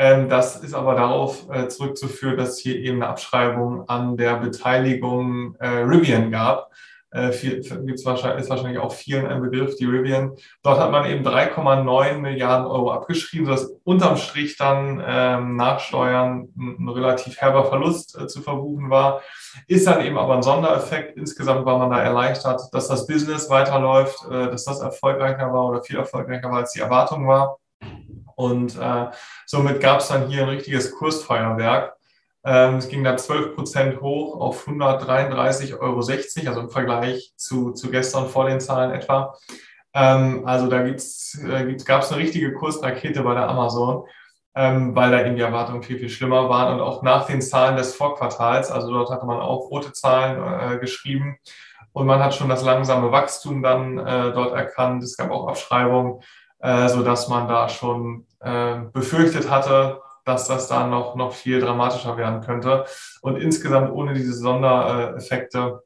Ähm, 0.00 0.30
das 0.30 0.56
ist 0.56 0.72
aber 0.72 0.94
darauf 0.94 1.46
äh, 1.50 1.68
zurückzuführen, 1.68 2.38
dass 2.38 2.58
hier 2.58 2.76
eben 2.76 3.02
eine 3.02 3.08
Abschreibung 3.08 3.86
an 3.86 4.16
der 4.16 4.36
Beteiligung 4.36 5.56
äh, 5.56 5.66
Rivian 5.66 6.30
gab. 6.30 6.70
Äh, 7.10 7.32
gibt's 7.32 8.06
wahrscheinlich, 8.06 8.44
ist 8.44 8.48
wahrscheinlich 8.48 8.78
auch 8.78 8.94
vielen 8.94 9.26
ein 9.26 9.42
Begriff, 9.42 9.76
die 9.76 9.84
Rivian. 9.84 10.36
Dort 10.62 10.80
hat 10.80 10.90
man 10.90 11.04
eben 11.04 11.22
3,9 11.22 12.14
Milliarden 12.14 12.66
Euro 12.66 12.92
abgeschrieben, 12.92 13.44
sodass 13.44 13.70
unterm 13.84 14.16
Strich 14.16 14.56
dann 14.56 15.04
ähm, 15.06 15.56
nach 15.56 15.80
Steuern 15.80 16.48
ein, 16.56 16.76
ein 16.78 16.88
relativ 16.88 17.38
herber 17.38 17.66
Verlust 17.66 18.18
äh, 18.18 18.26
zu 18.26 18.40
verbuchen 18.40 18.88
war. 18.88 19.20
Ist 19.66 19.86
dann 19.86 20.02
eben 20.02 20.16
aber 20.16 20.36
ein 20.36 20.42
Sondereffekt. 20.42 21.18
Insgesamt 21.18 21.66
war 21.66 21.76
man 21.76 21.90
da 21.90 22.00
erleichtert, 22.00 22.62
dass 22.72 22.88
das 22.88 23.06
Business 23.06 23.50
weiterläuft, 23.50 24.24
äh, 24.30 24.48
dass 24.50 24.64
das 24.64 24.80
erfolgreicher 24.80 25.52
war 25.52 25.66
oder 25.66 25.82
viel 25.82 25.96
erfolgreicher 25.96 26.50
war, 26.50 26.60
als 26.60 26.72
die 26.72 26.80
Erwartung 26.80 27.28
war. 27.28 27.59
Und 28.36 28.78
äh, 28.78 29.06
somit 29.46 29.80
gab 29.80 30.00
es 30.00 30.08
dann 30.08 30.28
hier 30.28 30.42
ein 30.42 30.48
richtiges 30.48 30.92
Kursfeuerwerk. 30.92 31.94
Ähm, 32.42 32.76
es 32.76 32.88
ging 32.88 33.04
da 33.04 33.16
12 33.16 33.54
Prozent 33.54 34.00
hoch 34.00 34.40
auf 34.40 34.66
133,60 34.66 35.78
Euro, 35.78 35.98
also 35.98 36.60
im 36.60 36.70
Vergleich 36.70 37.34
zu, 37.36 37.72
zu 37.72 37.90
gestern 37.90 38.28
vor 38.28 38.46
den 38.48 38.60
Zahlen 38.60 38.92
etwa. 38.92 39.36
Ähm, 39.92 40.46
also 40.46 40.68
da 40.68 40.84
äh, 40.84 41.76
gab 41.84 42.02
es 42.02 42.12
eine 42.12 42.22
richtige 42.22 42.54
Kursrakete 42.54 43.22
bei 43.22 43.34
der 43.34 43.48
Amazon, 43.48 44.04
ähm, 44.54 44.96
weil 44.96 45.10
da 45.10 45.24
eben 45.24 45.36
die 45.36 45.42
Erwartungen 45.42 45.82
viel, 45.82 45.98
viel 45.98 46.08
schlimmer 46.08 46.48
waren. 46.48 46.74
Und 46.74 46.80
auch 46.80 47.02
nach 47.02 47.26
den 47.26 47.42
Zahlen 47.42 47.76
des 47.76 47.94
Vorquartals, 47.94 48.70
also 48.70 48.90
dort 48.90 49.10
hatte 49.10 49.26
man 49.26 49.40
auch 49.40 49.70
rote 49.70 49.92
Zahlen 49.92 50.76
äh, 50.76 50.78
geschrieben. 50.78 51.36
Und 51.92 52.06
man 52.06 52.22
hat 52.22 52.34
schon 52.34 52.48
das 52.48 52.62
langsame 52.62 53.10
Wachstum 53.10 53.62
dann 53.62 53.98
äh, 53.98 54.32
dort 54.32 54.54
erkannt. 54.54 55.02
Es 55.02 55.16
gab 55.16 55.30
auch 55.30 55.48
Abschreibungen 55.48 56.22
äh, 56.60 56.88
so 56.88 57.02
dass 57.02 57.28
man 57.28 57.48
da 57.48 57.68
schon 57.68 58.26
äh, 58.40 58.76
befürchtet 58.92 59.50
hatte, 59.50 60.00
dass 60.24 60.46
das 60.46 60.68
da 60.68 60.86
noch, 60.86 61.16
noch 61.16 61.32
viel 61.32 61.60
dramatischer 61.60 62.16
werden 62.16 62.40
könnte. 62.42 62.84
Und 63.22 63.36
insgesamt 63.36 63.90
ohne 63.92 64.14
diese 64.14 64.34
Sondereffekte 64.34 65.82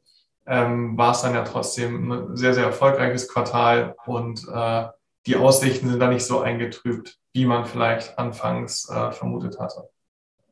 ähm, 0.46 0.98
war 0.98 1.12
es 1.12 1.22
dann 1.22 1.34
ja 1.34 1.42
trotzdem 1.42 2.12
ein 2.12 2.36
sehr, 2.36 2.54
sehr 2.54 2.64
erfolgreiches 2.64 3.28
Quartal 3.28 3.94
und 4.06 4.46
äh, 4.52 4.86
die 5.26 5.36
Aussichten 5.36 5.88
sind 5.88 6.00
da 6.00 6.08
nicht 6.08 6.26
so 6.26 6.40
eingetrübt, 6.40 7.18
wie 7.32 7.46
man 7.46 7.64
vielleicht 7.64 8.18
anfangs 8.18 8.88
äh, 8.90 9.10
vermutet 9.12 9.58
hatte. 9.58 9.88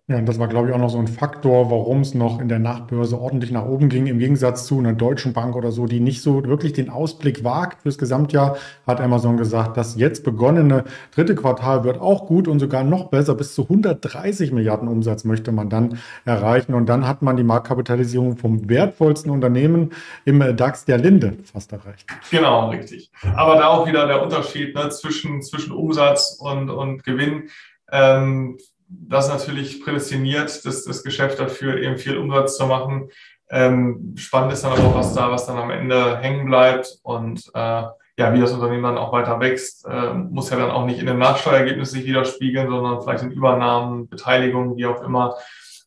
Ja, 0.08 0.18
und 0.18 0.26
das 0.26 0.40
war, 0.40 0.48
glaube 0.48 0.68
ich, 0.68 0.74
auch 0.74 0.80
noch 0.80 0.90
so 0.90 0.98
ein 0.98 1.06
Faktor, 1.06 1.70
warum 1.70 2.00
es 2.00 2.12
noch 2.12 2.40
in 2.40 2.48
der 2.48 2.58
Nachtbörse 2.58 3.20
ordentlich 3.20 3.52
nach 3.52 3.64
oben 3.64 3.88
ging. 3.88 4.08
Im 4.08 4.18
Gegensatz 4.18 4.66
zu 4.66 4.80
einer 4.80 4.94
deutschen 4.94 5.32
Bank 5.32 5.54
oder 5.54 5.70
so, 5.70 5.86
die 5.86 6.00
nicht 6.00 6.22
so 6.22 6.44
wirklich 6.44 6.72
den 6.72 6.90
Ausblick 6.90 7.44
wagt 7.44 7.82
fürs 7.82 7.98
Gesamtjahr, 7.98 8.56
hat 8.84 9.00
Amazon 9.00 9.36
gesagt, 9.36 9.76
das 9.76 9.94
jetzt 9.94 10.24
begonnene 10.24 10.82
dritte 11.14 11.36
Quartal 11.36 11.84
wird 11.84 12.00
auch 12.00 12.26
gut 12.26 12.48
und 12.48 12.58
sogar 12.58 12.82
noch 12.82 13.10
besser. 13.10 13.36
Bis 13.36 13.54
zu 13.54 13.62
130 13.62 14.50
Milliarden 14.50 14.88
Umsatz 14.88 15.22
möchte 15.22 15.52
man 15.52 15.70
dann 15.70 16.00
erreichen. 16.24 16.74
Und 16.74 16.86
dann 16.88 17.06
hat 17.06 17.22
man 17.22 17.36
die 17.36 17.44
Marktkapitalisierung 17.44 18.36
vom 18.36 18.68
wertvollsten 18.68 19.30
Unternehmen 19.30 19.90
im 20.24 20.40
DAX 20.56 20.84
der 20.84 20.98
Linde 20.98 21.36
fast 21.44 21.72
erreicht. 21.72 22.08
Genau, 22.28 22.70
richtig. 22.70 23.12
Aber 23.36 23.54
da 23.54 23.68
auch 23.68 23.86
wieder 23.86 24.08
der 24.08 24.20
Unterschied 24.20 24.74
ne, 24.74 24.88
zwischen, 24.88 25.42
zwischen 25.42 25.70
Umsatz 25.70 26.38
und, 26.40 26.70
und 26.70 27.04
Gewinn. 27.04 27.44
Ähm, 27.92 28.58
das 29.08 29.28
natürlich 29.28 29.84
prädestiniert, 29.84 30.64
das, 30.64 30.84
das 30.84 31.02
Geschäft 31.02 31.38
dafür 31.38 31.78
eben 31.78 31.98
viel 31.98 32.16
Umsatz 32.16 32.56
zu 32.56 32.66
machen. 32.66 33.10
Ähm, 33.50 34.14
spannend 34.16 34.52
ist 34.52 34.64
dann 34.64 34.72
aber 34.72 34.84
auch, 34.84 34.94
was 34.94 35.14
da, 35.14 35.30
was 35.30 35.46
dann 35.46 35.58
am 35.58 35.70
Ende 35.70 36.18
hängen 36.18 36.46
bleibt 36.46 36.98
und 37.02 37.50
äh, 37.54 37.82
ja, 38.18 38.34
wie 38.34 38.40
das 38.40 38.52
Unternehmen 38.52 38.82
dann 38.82 38.98
auch 38.98 39.12
weiter 39.12 39.40
wächst, 39.40 39.86
äh, 39.86 40.12
muss 40.14 40.50
ja 40.50 40.56
dann 40.56 40.70
auch 40.70 40.84
nicht 40.84 41.00
in 41.00 41.06
dem 41.06 41.18
Nachsteuerergebnis 41.18 41.92
sich 41.92 42.04
widerspiegeln, 42.04 42.68
sondern 42.68 43.00
vielleicht 43.00 43.24
in 43.24 43.32
Übernahmen, 43.32 44.08
Beteiligungen, 44.08 44.76
wie 44.76 44.86
auch 44.86 45.02
immer. 45.02 45.36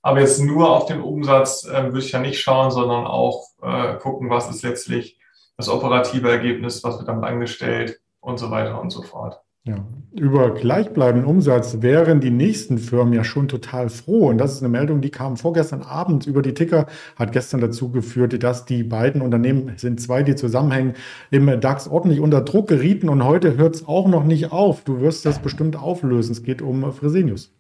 Aber 0.01 0.19
jetzt 0.19 0.39
nur 0.39 0.69
auf 0.69 0.85
den 0.85 1.01
Umsatz 1.01 1.65
äh, 1.65 1.85
würde 1.85 1.99
ich 1.99 2.11
ja 2.11 2.19
nicht 2.19 2.39
schauen, 2.39 2.71
sondern 2.71 3.05
auch 3.05 3.45
äh, 3.61 3.95
gucken, 3.95 4.29
was 4.29 4.49
ist 4.49 4.63
letztlich 4.63 5.19
das 5.57 5.69
operative 5.69 6.29
Ergebnis, 6.29 6.83
was 6.83 6.97
wird 6.97 7.07
damit 7.07 7.25
angestellt 7.25 7.99
und 8.19 8.37
so 8.37 8.51
weiter 8.51 8.79
und 8.81 8.89
so 8.89 9.01
fort. 9.01 9.41
Ja, 9.67 9.77
über 10.11 10.51
gleichbleibenden 10.53 11.27
Umsatz 11.27 11.81
wären 11.81 12.21
die 12.21 12.29
nächsten 12.29 12.77
Firmen 12.77 13.13
ja 13.13 13.23
schon 13.23 13.47
total 13.47 13.89
froh. 13.89 14.27
Und 14.29 14.37
das 14.37 14.53
ist 14.53 14.59
eine 14.61 14.69
Meldung, 14.69 15.01
die 15.01 15.09
kam 15.09 15.37
vorgestern 15.37 15.81
Abend 15.81 16.27
über 16.27 16.43
die 16.43 16.53
Ticker, 16.53 16.85
hat 17.15 17.31
gestern 17.31 17.61
dazu 17.61 17.89
geführt, 17.91 18.43
dass 18.43 18.65
die 18.65 18.83
beiden 18.83 19.23
Unternehmen, 19.23 19.73
sind 19.77 19.99
zwei, 19.99 20.21
die 20.21 20.35
zusammenhängen, 20.35 20.93
im 21.31 21.59
DAX 21.59 21.87
ordentlich 21.87 22.19
unter 22.19 22.41
Druck 22.41 22.67
gerieten. 22.67 23.09
Und 23.09 23.25
heute 23.25 23.57
hört 23.57 23.73
es 23.73 23.87
auch 23.87 24.07
noch 24.07 24.23
nicht 24.23 24.51
auf. 24.51 24.83
Du 24.83 25.01
wirst 25.01 25.25
das 25.25 25.39
bestimmt 25.39 25.75
auflösen. 25.75 26.33
Es 26.33 26.43
geht 26.43 26.61
um 26.61 26.93
Fresenius. 26.93 27.51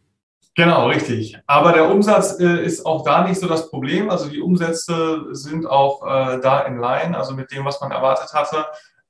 Genau, 0.53 0.87
richtig. 0.87 1.39
Aber 1.47 1.73
der 1.73 1.89
Umsatz 1.89 2.39
äh, 2.39 2.63
ist 2.63 2.85
auch 2.85 3.03
da 3.03 3.27
nicht 3.27 3.39
so 3.39 3.47
das 3.47 3.71
Problem. 3.71 4.11
Also 4.11 4.29
die 4.29 4.41
Umsätze 4.41 5.25
sind 5.31 5.65
auch 5.65 6.03
äh, 6.03 6.39
da 6.39 6.61
in 6.61 6.77
Line, 6.77 7.17
also 7.17 7.33
mit 7.33 7.51
dem, 7.51 7.65
was 7.65 7.81
man 7.81 7.89
erwartet 7.89 8.31
hatte. 8.33 8.65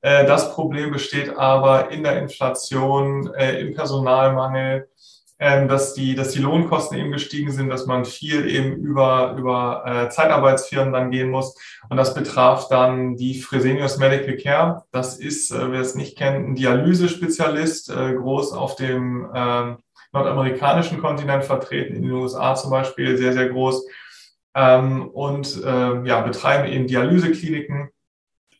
Äh, 0.05 0.27
das 0.27 0.53
Problem 0.53 0.91
besteht 0.91 1.35
aber 1.35 1.89
in 1.89 2.03
der 2.03 2.19
Inflation, 2.19 3.33
äh, 3.33 3.59
im 3.59 3.73
Personalmangel, 3.73 4.87
ähm, 5.39 5.67
dass 5.67 5.95
die, 5.95 6.13
dass 6.13 6.29
die 6.29 6.41
Lohnkosten 6.43 6.95
eben 6.99 7.11
gestiegen 7.11 7.51
sind, 7.51 7.69
dass 7.69 7.87
man 7.87 8.05
viel 8.05 8.47
eben 8.47 8.75
über, 8.75 9.35
über 9.35 9.83
äh, 9.83 10.09
Zeitarbeitsfirmen 10.09 10.93
dann 10.93 11.09
gehen 11.09 11.31
muss. 11.31 11.55
Und 11.89 11.97
das 11.97 12.13
betraf 12.13 12.67
dann 12.67 13.15
die 13.15 13.41
Fresenius 13.41 13.97
Medical 13.97 14.37
Care. 14.37 14.83
Das 14.91 15.17
ist, 15.17 15.51
wer 15.51 15.79
es 15.79 15.95
nicht 15.95 16.19
kennt, 16.19 16.49
ein 16.49 16.55
Dialysespezialist, 16.55 17.91
groß 17.91 18.53
auf 18.53 18.75
dem 18.75 19.27
ähm, 19.33 19.77
nordamerikanischen 20.13 21.01
Kontinent 21.01 21.45
vertreten, 21.45 21.95
in 21.95 22.03
den 22.03 22.11
USA 22.11 22.53
zum 22.53 22.69
Beispiel, 22.69 23.17
sehr, 23.17 23.33
sehr 23.33 23.49
groß. 23.49 23.87
Ähm, 24.53 25.09
und 25.09 25.61
ja, 25.63 26.21
betreiben 26.21 26.71
eben 26.71 26.85
Dialysekliniken 26.85 27.89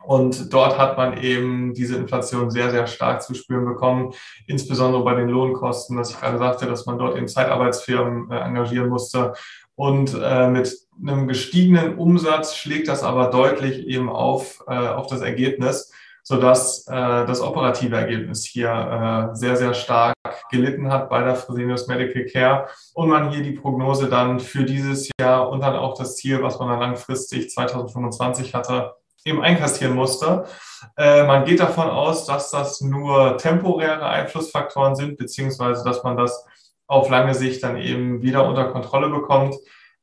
und 0.06 0.54
dort 0.54 0.78
hat 0.78 0.98
man 0.98 1.18
eben 1.18 1.74
diese 1.74 1.96
Inflation 1.96 2.52
sehr, 2.52 2.70
sehr 2.70 2.88
stark 2.88 3.24
zu 3.24 3.34
spüren 3.34 3.66
bekommen, 3.66 4.14
insbesondere 4.46 5.04
bei 5.04 5.16
den 5.16 5.30
Lohnkosten, 5.30 5.98
dass 5.98 6.12
ich 6.12 6.20
gerade 6.20 6.38
sagte, 6.38 6.68
dass 6.68 6.86
man 6.86 7.00
dort 7.00 7.18
eben 7.18 7.28
Zeitarbeitsfirmen 7.28 8.32
äh, 8.32 8.40
engagieren 8.40 8.90
musste. 8.90 9.34
Und 9.76 10.16
äh, 10.22 10.48
mit 10.48 10.74
einem 11.06 11.28
gestiegenen 11.28 11.98
Umsatz 11.98 12.56
schlägt 12.56 12.88
das 12.88 13.04
aber 13.04 13.28
deutlich 13.28 13.88
eben 13.88 14.10
auf, 14.10 14.64
äh, 14.68 14.74
auf 14.74 15.08
das 15.08 15.22
Ergebnis, 15.22 15.92
sodass 16.24 16.88
äh, 16.88 16.94
das 17.26 17.42
operative 17.42 17.96
Ergebnis 17.96 18.46
hier 18.46 18.70
äh, 18.70 19.36
sehr, 19.36 19.56
sehr 19.58 19.74
stark 19.74 20.16
gelitten 20.50 20.92
hat 20.92 21.10
bei 21.10 21.24
der 21.24 21.36
Fresenius 21.36 21.88
Medical 21.88 22.26
Care 22.26 22.68
und 22.94 23.10
man 23.10 23.32
hier 23.32 23.44
die 23.44 23.52
Prognose 23.52 24.08
dann 24.08 24.40
für 24.40 24.64
dieses 24.64 25.10
Jahr 25.20 25.50
und 25.50 25.62
dann 25.62 25.76
auch 25.76 25.98
das 25.98 26.16
Ziel, 26.16 26.42
was 26.42 26.60
man 26.60 26.70
dann 26.70 26.80
langfristig 26.80 27.50
2025 27.50 28.54
hatte, 28.54 28.94
eben 29.25 29.41
einkassieren 29.41 29.96
musste. 29.96 30.46
Äh, 30.96 31.24
man 31.24 31.46
geht 31.46 31.60
davon 31.60 31.89
aus, 31.89 32.25
dass 32.25 32.51
das 32.51 32.79
nur 32.79 33.38
temporäre 33.38 34.05
Einflussfaktoren 34.08 34.96
sind, 34.96 35.17
beziehungsweise 35.17 35.84
dass 35.84 36.03
man 36.03 36.15
das 36.15 36.46
auf 36.88 37.10
lange 37.10 37.34
Sicht 37.34 37.63
dann 37.63 37.77
eben 37.77 38.22
wieder 38.22 38.48
unter 38.48 38.65
Kontrolle 38.65 39.10
bekommt. 39.10 39.55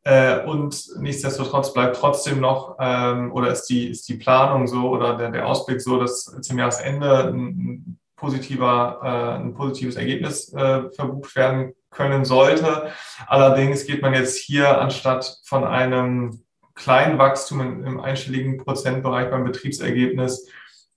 Äh, 0.04 0.44
und 0.44 0.76
nichtsdestotrotz 0.98 1.72
bleibt 1.72 1.96
trotzdem 1.96 2.40
noch, 2.40 2.76
ähm, 2.80 3.32
oder 3.32 3.52
ist 3.52 3.66
die, 3.66 3.88
ist 3.88 4.08
die 4.08 4.16
Planung 4.16 4.66
so 4.66 4.90
oder 4.90 5.16
der, 5.16 5.30
der 5.30 5.46
Ausblick 5.46 5.80
so, 5.80 5.98
dass 5.98 6.24
zum 6.40 6.58
Jahresende 6.58 7.28
ein, 7.28 7.98
positiver, 8.16 9.00
äh, 9.02 9.42
ein 9.42 9.54
positives 9.54 9.96
Ergebnis 9.96 10.54
verbucht 10.94 11.34
werden 11.34 11.74
können 11.90 12.24
sollte. 12.24 12.90
Allerdings 13.26 13.84
geht 13.84 14.00
man 14.00 14.14
jetzt 14.14 14.38
hier 14.38 14.80
anstatt 14.80 15.40
von 15.44 15.64
einem 15.64 16.44
kleinen 16.82 17.18
Wachstum 17.18 17.84
im 17.84 18.00
einstelligen 18.00 18.58
Prozentbereich 18.58 19.30
beim 19.30 19.44
Betriebsergebnis 19.44 20.48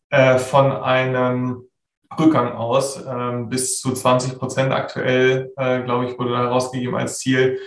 äh, 0.10 0.38
von 0.38 0.72
einem 0.72 1.64
Rückgang 2.20 2.54
aus. 2.54 3.04
Ähm, 3.06 3.50
bis 3.50 3.80
zu 3.80 3.94
20 3.94 4.40
Prozent 4.40 4.72
aktuell, 4.72 5.52
äh, 5.58 5.82
glaube 5.82 6.06
ich, 6.06 6.18
wurde 6.18 6.38
herausgegeben 6.38 6.96
als 6.96 7.20
Ziel. 7.20 7.60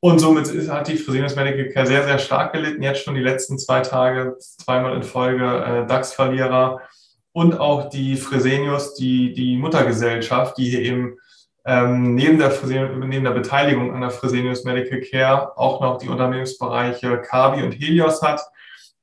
Und 0.00 0.18
somit 0.18 0.48
ist, 0.48 0.70
hat 0.70 0.88
die 0.88 0.96
Fresenius 0.96 1.36
Medical 1.36 1.68
Care 1.70 1.86
sehr, 1.86 2.04
sehr 2.04 2.18
stark 2.18 2.52
gelitten. 2.52 2.82
Jetzt 2.82 3.02
schon 3.02 3.14
die 3.14 3.22
letzten 3.22 3.58
zwei 3.58 3.80
Tage, 3.80 4.36
zweimal 4.38 4.94
in 4.94 5.02
Folge 5.02 5.44
äh, 5.44 5.86
DAX-Verlierer. 5.86 6.80
Und 7.32 7.60
auch 7.60 7.90
die 7.90 8.16
Fresenius, 8.16 8.94
die, 8.94 9.34
die 9.34 9.56
Muttergesellschaft, 9.58 10.56
die 10.56 10.70
hier 10.70 10.80
eben 10.80 11.18
ähm, 11.66 12.14
neben, 12.14 12.38
der 12.38 12.52
neben 12.64 13.24
der 13.24 13.32
Beteiligung 13.32 13.92
an 13.92 14.00
der 14.00 14.10
Fresenius 14.10 14.62
Medical 14.62 15.00
Care 15.00 15.58
auch 15.58 15.80
noch 15.80 15.98
die 15.98 16.08
Unternehmensbereiche 16.08 17.20
Kabi 17.22 17.64
und 17.64 17.72
Helios 17.72 18.22
hat. 18.22 18.40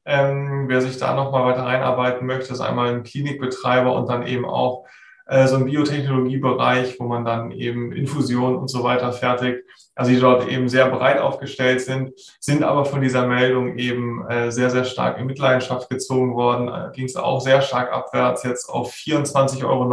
Ähm, 0.05 0.65
wer 0.67 0.81
sich 0.81 0.97
da 0.97 1.13
nochmal 1.13 1.45
weiter 1.45 1.65
reinarbeiten 1.65 2.25
möchte, 2.25 2.53
ist 2.53 2.61
einmal 2.61 2.93
ein 2.93 3.03
Klinikbetreiber 3.03 3.93
und 3.93 4.09
dann 4.09 4.25
eben 4.25 4.45
auch 4.45 4.85
äh, 5.25 5.47
so 5.47 5.57
ein 5.57 5.65
Biotechnologiebereich, 5.65 6.99
wo 6.99 7.05
man 7.05 7.25
dann 7.25 7.51
eben 7.51 7.91
Infusionen 7.91 8.55
und 8.55 8.69
so 8.69 8.83
weiter 8.83 9.11
fertigt. 9.11 9.63
Also 9.93 10.11
die 10.11 10.19
dort 10.19 10.47
eben 10.47 10.69
sehr 10.69 10.89
breit 10.89 11.19
aufgestellt 11.19 11.81
sind, 11.81 12.13
sind 12.39 12.63
aber 12.63 12.85
von 12.85 13.01
dieser 13.01 13.27
Meldung 13.27 13.77
eben 13.77 14.25
äh, 14.27 14.51
sehr, 14.51 14.69
sehr 14.69 14.85
stark 14.85 15.19
in 15.19 15.25
Mitleidenschaft 15.25 15.89
gezogen 15.89 16.33
worden. 16.33 16.69
Äh, 16.69 16.93
Ging 16.93 17.05
es 17.05 17.17
auch 17.17 17.41
sehr 17.41 17.61
stark 17.61 17.91
abwärts, 17.91 18.43
jetzt 18.43 18.69
auf 18.69 18.93
24,90 18.93 19.65
Euro. 19.65 19.83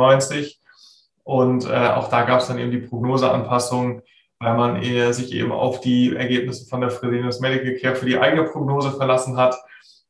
Und 1.30 1.64
äh, 1.70 1.90
auch 1.90 2.08
da 2.08 2.24
gab 2.24 2.40
es 2.40 2.48
dann 2.48 2.58
eben 2.58 2.72
die 2.72 2.78
Prognoseanpassung, 2.78 4.02
weil 4.40 4.56
man 4.56 4.82
eher 4.82 5.12
sich 5.12 5.32
eben 5.32 5.52
auf 5.52 5.80
die 5.80 6.16
Ergebnisse 6.16 6.66
von 6.66 6.80
der 6.80 6.90
Fresenius 6.90 7.38
Medical 7.38 7.76
Care 7.76 7.94
für 7.94 8.06
die 8.06 8.18
eigene 8.18 8.46
Prognose 8.46 8.90
verlassen 8.90 9.36
hat. 9.36 9.54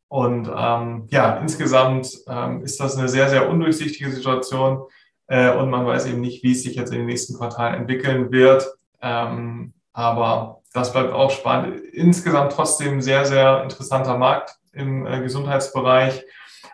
Und 0.09 0.51
ähm, 0.57 1.09
ja, 1.11 1.37
insgesamt 1.37 2.11
ähm, 2.27 2.63
ist 2.63 2.81
das 2.81 2.97
eine 2.97 3.07
sehr, 3.07 3.29
sehr 3.29 3.51
undurchsichtige 3.51 4.11
Situation 4.11 4.85
äh, 5.27 5.55
und 5.55 5.69
man 5.69 5.85
weiß 5.85 6.07
eben 6.07 6.23
nicht, 6.23 6.43
wie 6.43 6.53
es 6.53 6.63
sich 6.63 6.77
jetzt 6.77 6.91
in 6.91 7.01
den 7.01 7.07
nächsten 7.07 7.37
Quartalen 7.37 7.75
entwickeln 7.75 8.33
wird. 8.33 8.67
Ähm, 9.03 9.75
aber 9.93 10.63
das 10.73 10.91
bleibt 10.91 11.13
auch 11.13 11.31
spannend. 11.31 11.85
Insgesamt 11.93 12.53
trotzdem 12.53 13.03
sehr, 13.03 13.27
sehr 13.27 13.63
interessanter 13.63 14.17
Markt 14.17 14.57
im 14.73 15.07
äh, 15.07 15.21
Gesundheitsbereich. 15.21 16.25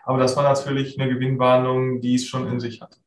Aber 0.05 0.19
das 0.19 0.37
war 0.37 0.43
natürlich 0.43 0.97
eine 0.97 1.13
Gewinnwarnung, 1.13 1.99
die 1.99 2.15
es 2.15 2.25
schon 2.25 2.47
in 2.47 2.61
sich 2.61 2.79
hatte 2.79 2.97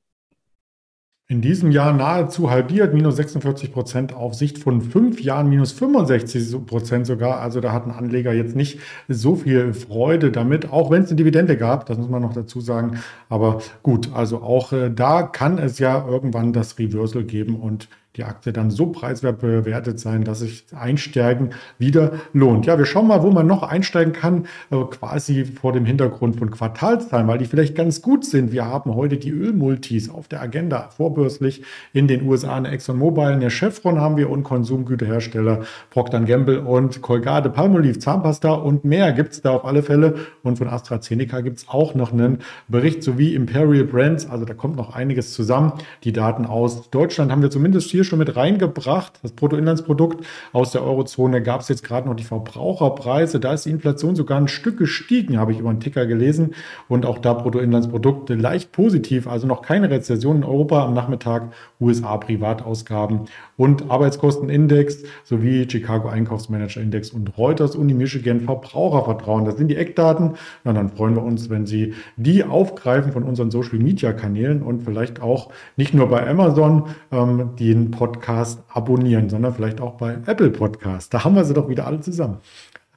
in 1.31 1.41
diesem 1.41 1.71
Jahr 1.71 1.93
nahezu 1.93 2.51
halbiert, 2.51 2.93
minus 2.93 3.15
46 3.15 3.73
Prozent 3.73 4.13
auf 4.13 4.35
Sicht 4.35 4.59
von 4.59 4.81
fünf 4.81 5.21
Jahren, 5.23 5.49
minus 5.49 5.71
65 5.71 6.67
Prozent 6.67 7.07
sogar. 7.07 7.39
Also 7.39 7.61
da 7.61 7.71
hatten 7.73 7.93
Anleger 7.93 8.33
jetzt 8.33 8.57
nicht 8.57 8.81
so 9.07 9.37
viel 9.37 9.73
Freude 9.73 10.33
damit, 10.33 10.73
auch 10.73 10.91
wenn 10.91 11.05
es 11.05 11.09
eine 11.09 11.17
Dividende 11.17 11.57
gab, 11.57 11.87
das 11.87 11.99
muss 11.99 12.09
man 12.09 12.21
noch 12.21 12.33
dazu 12.33 12.61
sagen. 12.61 12.99
Aber 13.29 13.63
gut, 13.85 14.11
also 14.13 14.43
auch 14.43 14.73
äh, 14.73 14.91
da 14.91 15.23
kann 15.23 15.59
es 15.59 15.79
ja 15.79 16.05
irgendwann 16.05 16.53
das 16.53 16.77
Reversal 16.81 17.23
geben 17.23 17.55
und 17.55 17.89
die 18.17 18.25
Aktie 18.25 18.53
dann 18.53 18.71
so 18.71 18.87
preiswert 18.87 19.39
bewertet 19.39 20.01
sein, 20.01 20.25
dass 20.25 20.41
sich 20.41 20.65
Einsteigen 20.75 21.51
wieder 21.79 22.13
lohnt. 22.33 22.67
Ja, 22.67 22.77
wir 22.77 22.85
schauen 22.85 23.07
mal, 23.07 23.23
wo 23.23 23.31
man 23.31 23.47
noch 23.47 23.63
einsteigen 23.63 24.13
kann, 24.13 24.47
äh, 24.71 24.83
quasi 24.91 25.45
vor 25.45 25.73
dem 25.73 25.85
Hintergrund 25.85 26.37
von 26.37 26.51
Quartalszahlen, 26.51 27.29
weil 27.29 27.39
die 27.39 27.45
vielleicht 27.45 27.77
ganz 27.77 28.03
gut 28.03 28.25
sind. 28.25 28.51
Wir 28.51 28.65
haben 28.65 28.97
heute 28.97 29.17
die 29.17 29.31
Ölmultis 29.31 30.11
auf 30.11 30.27
der 30.27 30.43
Agenda, 30.43 30.89
vorbörslich 30.91 31.63
in 31.93 32.09
den 32.09 32.27
USA, 32.27 32.57
eine 32.57 32.71
ExxonMobil, 32.71 33.25
eine 33.25 33.49
Chevron 33.49 34.01
haben 34.01 34.17
wir 34.17 34.29
und 34.29 34.43
Konsumgüterhersteller 34.43 35.61
Procter 35.91 36.21
Gamble 36.21 36.61
und 36.61 37.03
Colgate, 37.03 37.49
Palmolive, 37.49 38.01
Zahnpasta 38.01 38.51
und 38.51 38.85
mehr 38.85 39.13
gibt 39.13 39.33
es 39.35 39.41
da 39.43 39.51
auf 39.53 39.65
alle 39.65 39.85
Fälle. 39.85 40.15
Und 40.43 40.59
von 40.59 40.69
AstraZeneca 40.69 41.43
gibt 41.43 41.59
es 41.59 41.69
auch 41.69 41.95
noch 41.95 42.13
einen 42.13 42.39
Bericht 42.67 43.05
sowie 43.05 43.35
Imperial 43.35 43.85
Brands, 43.85 44.29
also 44.29 44.45
da 44.45 44.55
kommt 44.55 44.75
noch 44.75 44.97
einiges 44.97 45.33
zusammen. 45.33 45.75
Die 46.03 46.13
Daten 46.13 46.45
aus 46.45 46.91
Deutschland 46.91 47.31
haben 47.31 47.43
wir 47.43 47.51
zumindest 47.51 47.91
hier 47.91 48.00
schon 48.05 48.19
mit 48.19 48.37
reingebracht. 48.37 49.21
Das 49.23 49.33
Bruttoinlandsprodukt 49.33 50.25
aus 50.53 50.73
der 50.73 50.83
Eurozone 50.83 51.43
gab 51.43 51.61
es 51.61 51.69
jetzt 51.69 51.85
gerade 51.85 52.09
noch 52.09 52.17
die 52.17 52.25
Verbraucherpreise. 52.25 53.41
Da 53.41 53.55
ist 53.55 53.67
die 53.67 53.71
Inflation 53.71 54.17
sogar 54.17 54.39
ein 54.39 54.49
Stück 54.49 54.79
gestiegen, 54.79 55.39
habe 55.39 55.53
ich 55.53 55.59
über 55.59 55.71
einen 55.71 55.81
Ticker 55.81 56.07
gelesen. 56.07 56.55
Und 56.89 57.07
auch 57.07 57.19
da 57.19 57.35
Bruttoinlandsprodukte 57.35 58.35
leicht 58.35 58.73
positiv, 58.73 59.27
also 59.27 59.47
noch 59.47 59.63
keine 59.63 59.91
Rezession 59.91 60.37
in 60.37 60.45
Europa 60.45 60.85
am 60.85 60.95
Nachmittag, 60.95 61.53
USA 61.81 62.17
Privatausgaben 62.17 63.27
und 63.57 63.91
Arbeitskostenindex 63.91 65.03
sowie 65.25 65.67
Chicago 65.71 66.09
Einkaufsmanager 66.09 66.81
Index 66.81 67.11
und 67.11 67.37
Reuters 67.37 67.77
Uni 67.77 67.95
Michigan 67.95 68.41
Verbrauchervertrauen. 68.41 69.45
Das 69.45 69.57
sind 69.57 69.69
die 69.69 69.77
Eckdaten. 69.77 70.33
Na, 70.65 70.73
dann 70.73 70.91
freuen 70.91 71.15
wir 71.15 71.23
uns, 71.23 71.51
wenn 71.51 71.67
Sie 71.67 71.95
die 72.17 72.45
aufgreifen 72.45 73.13
von 73.13 73.23
unseren 73.23 73.51
Social 73.51 73.79
Media 73.79 74.13
Kanälen 74.13 74.63
und 74.63 74.83
vielleicht 74.83 75.21
auch 75.23 75.51
nicht 75.77 75.95
nur 75.95 76.09
bei 76.09 76.27
Amazon 76.27 76.85
ähm, 77.13 77.51
den 77.59 77.90
Podcast 77.91 78.63
abonnieren, 78.69 79.29
sondern 79.29 79.55
vielleicht 79.55 79.81
auch 79.81 79.95
bei 79.95 80.15
Apple 80.27 80.51
Podcast. 80.51 81.13
Da 81.15 81.25
haben 81.25 81.35
wir 81.35 81.45
sie 81.45 81.55
doch 81.55 81.69
wieder 81.69 81.87
alle 81.87 82.01
zusammen. 82.01 82.39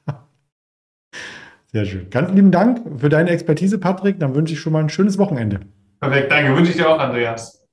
Sehr 1.72 1.84
schön. 1.84 2.10
Ganz 2.10 2.32
lieben 2.32 2.50
Dank 2.50 2.80
für 2.98 3.08
deine 3.08 3.30
Expertise, 3.30 3.78
Patrick. 3.78 4.20
Dann 4.20 4.34
wünsche 4.34 4.54
ich 4.54 4.60
schon 4.60 4.72
mal 4.72 4.80
ein 4.80 4.88
schönes 4.88 5.18
Wochenende. 5.18 5.60
Perfekt, 6.00 6.30
danke. 6.30 6.56
Wünsche 6.56 6.70
ich 6.70 6.76
dir 6.76 6.88
auch, 6.88 6.98
Andreas. 6.98 7.63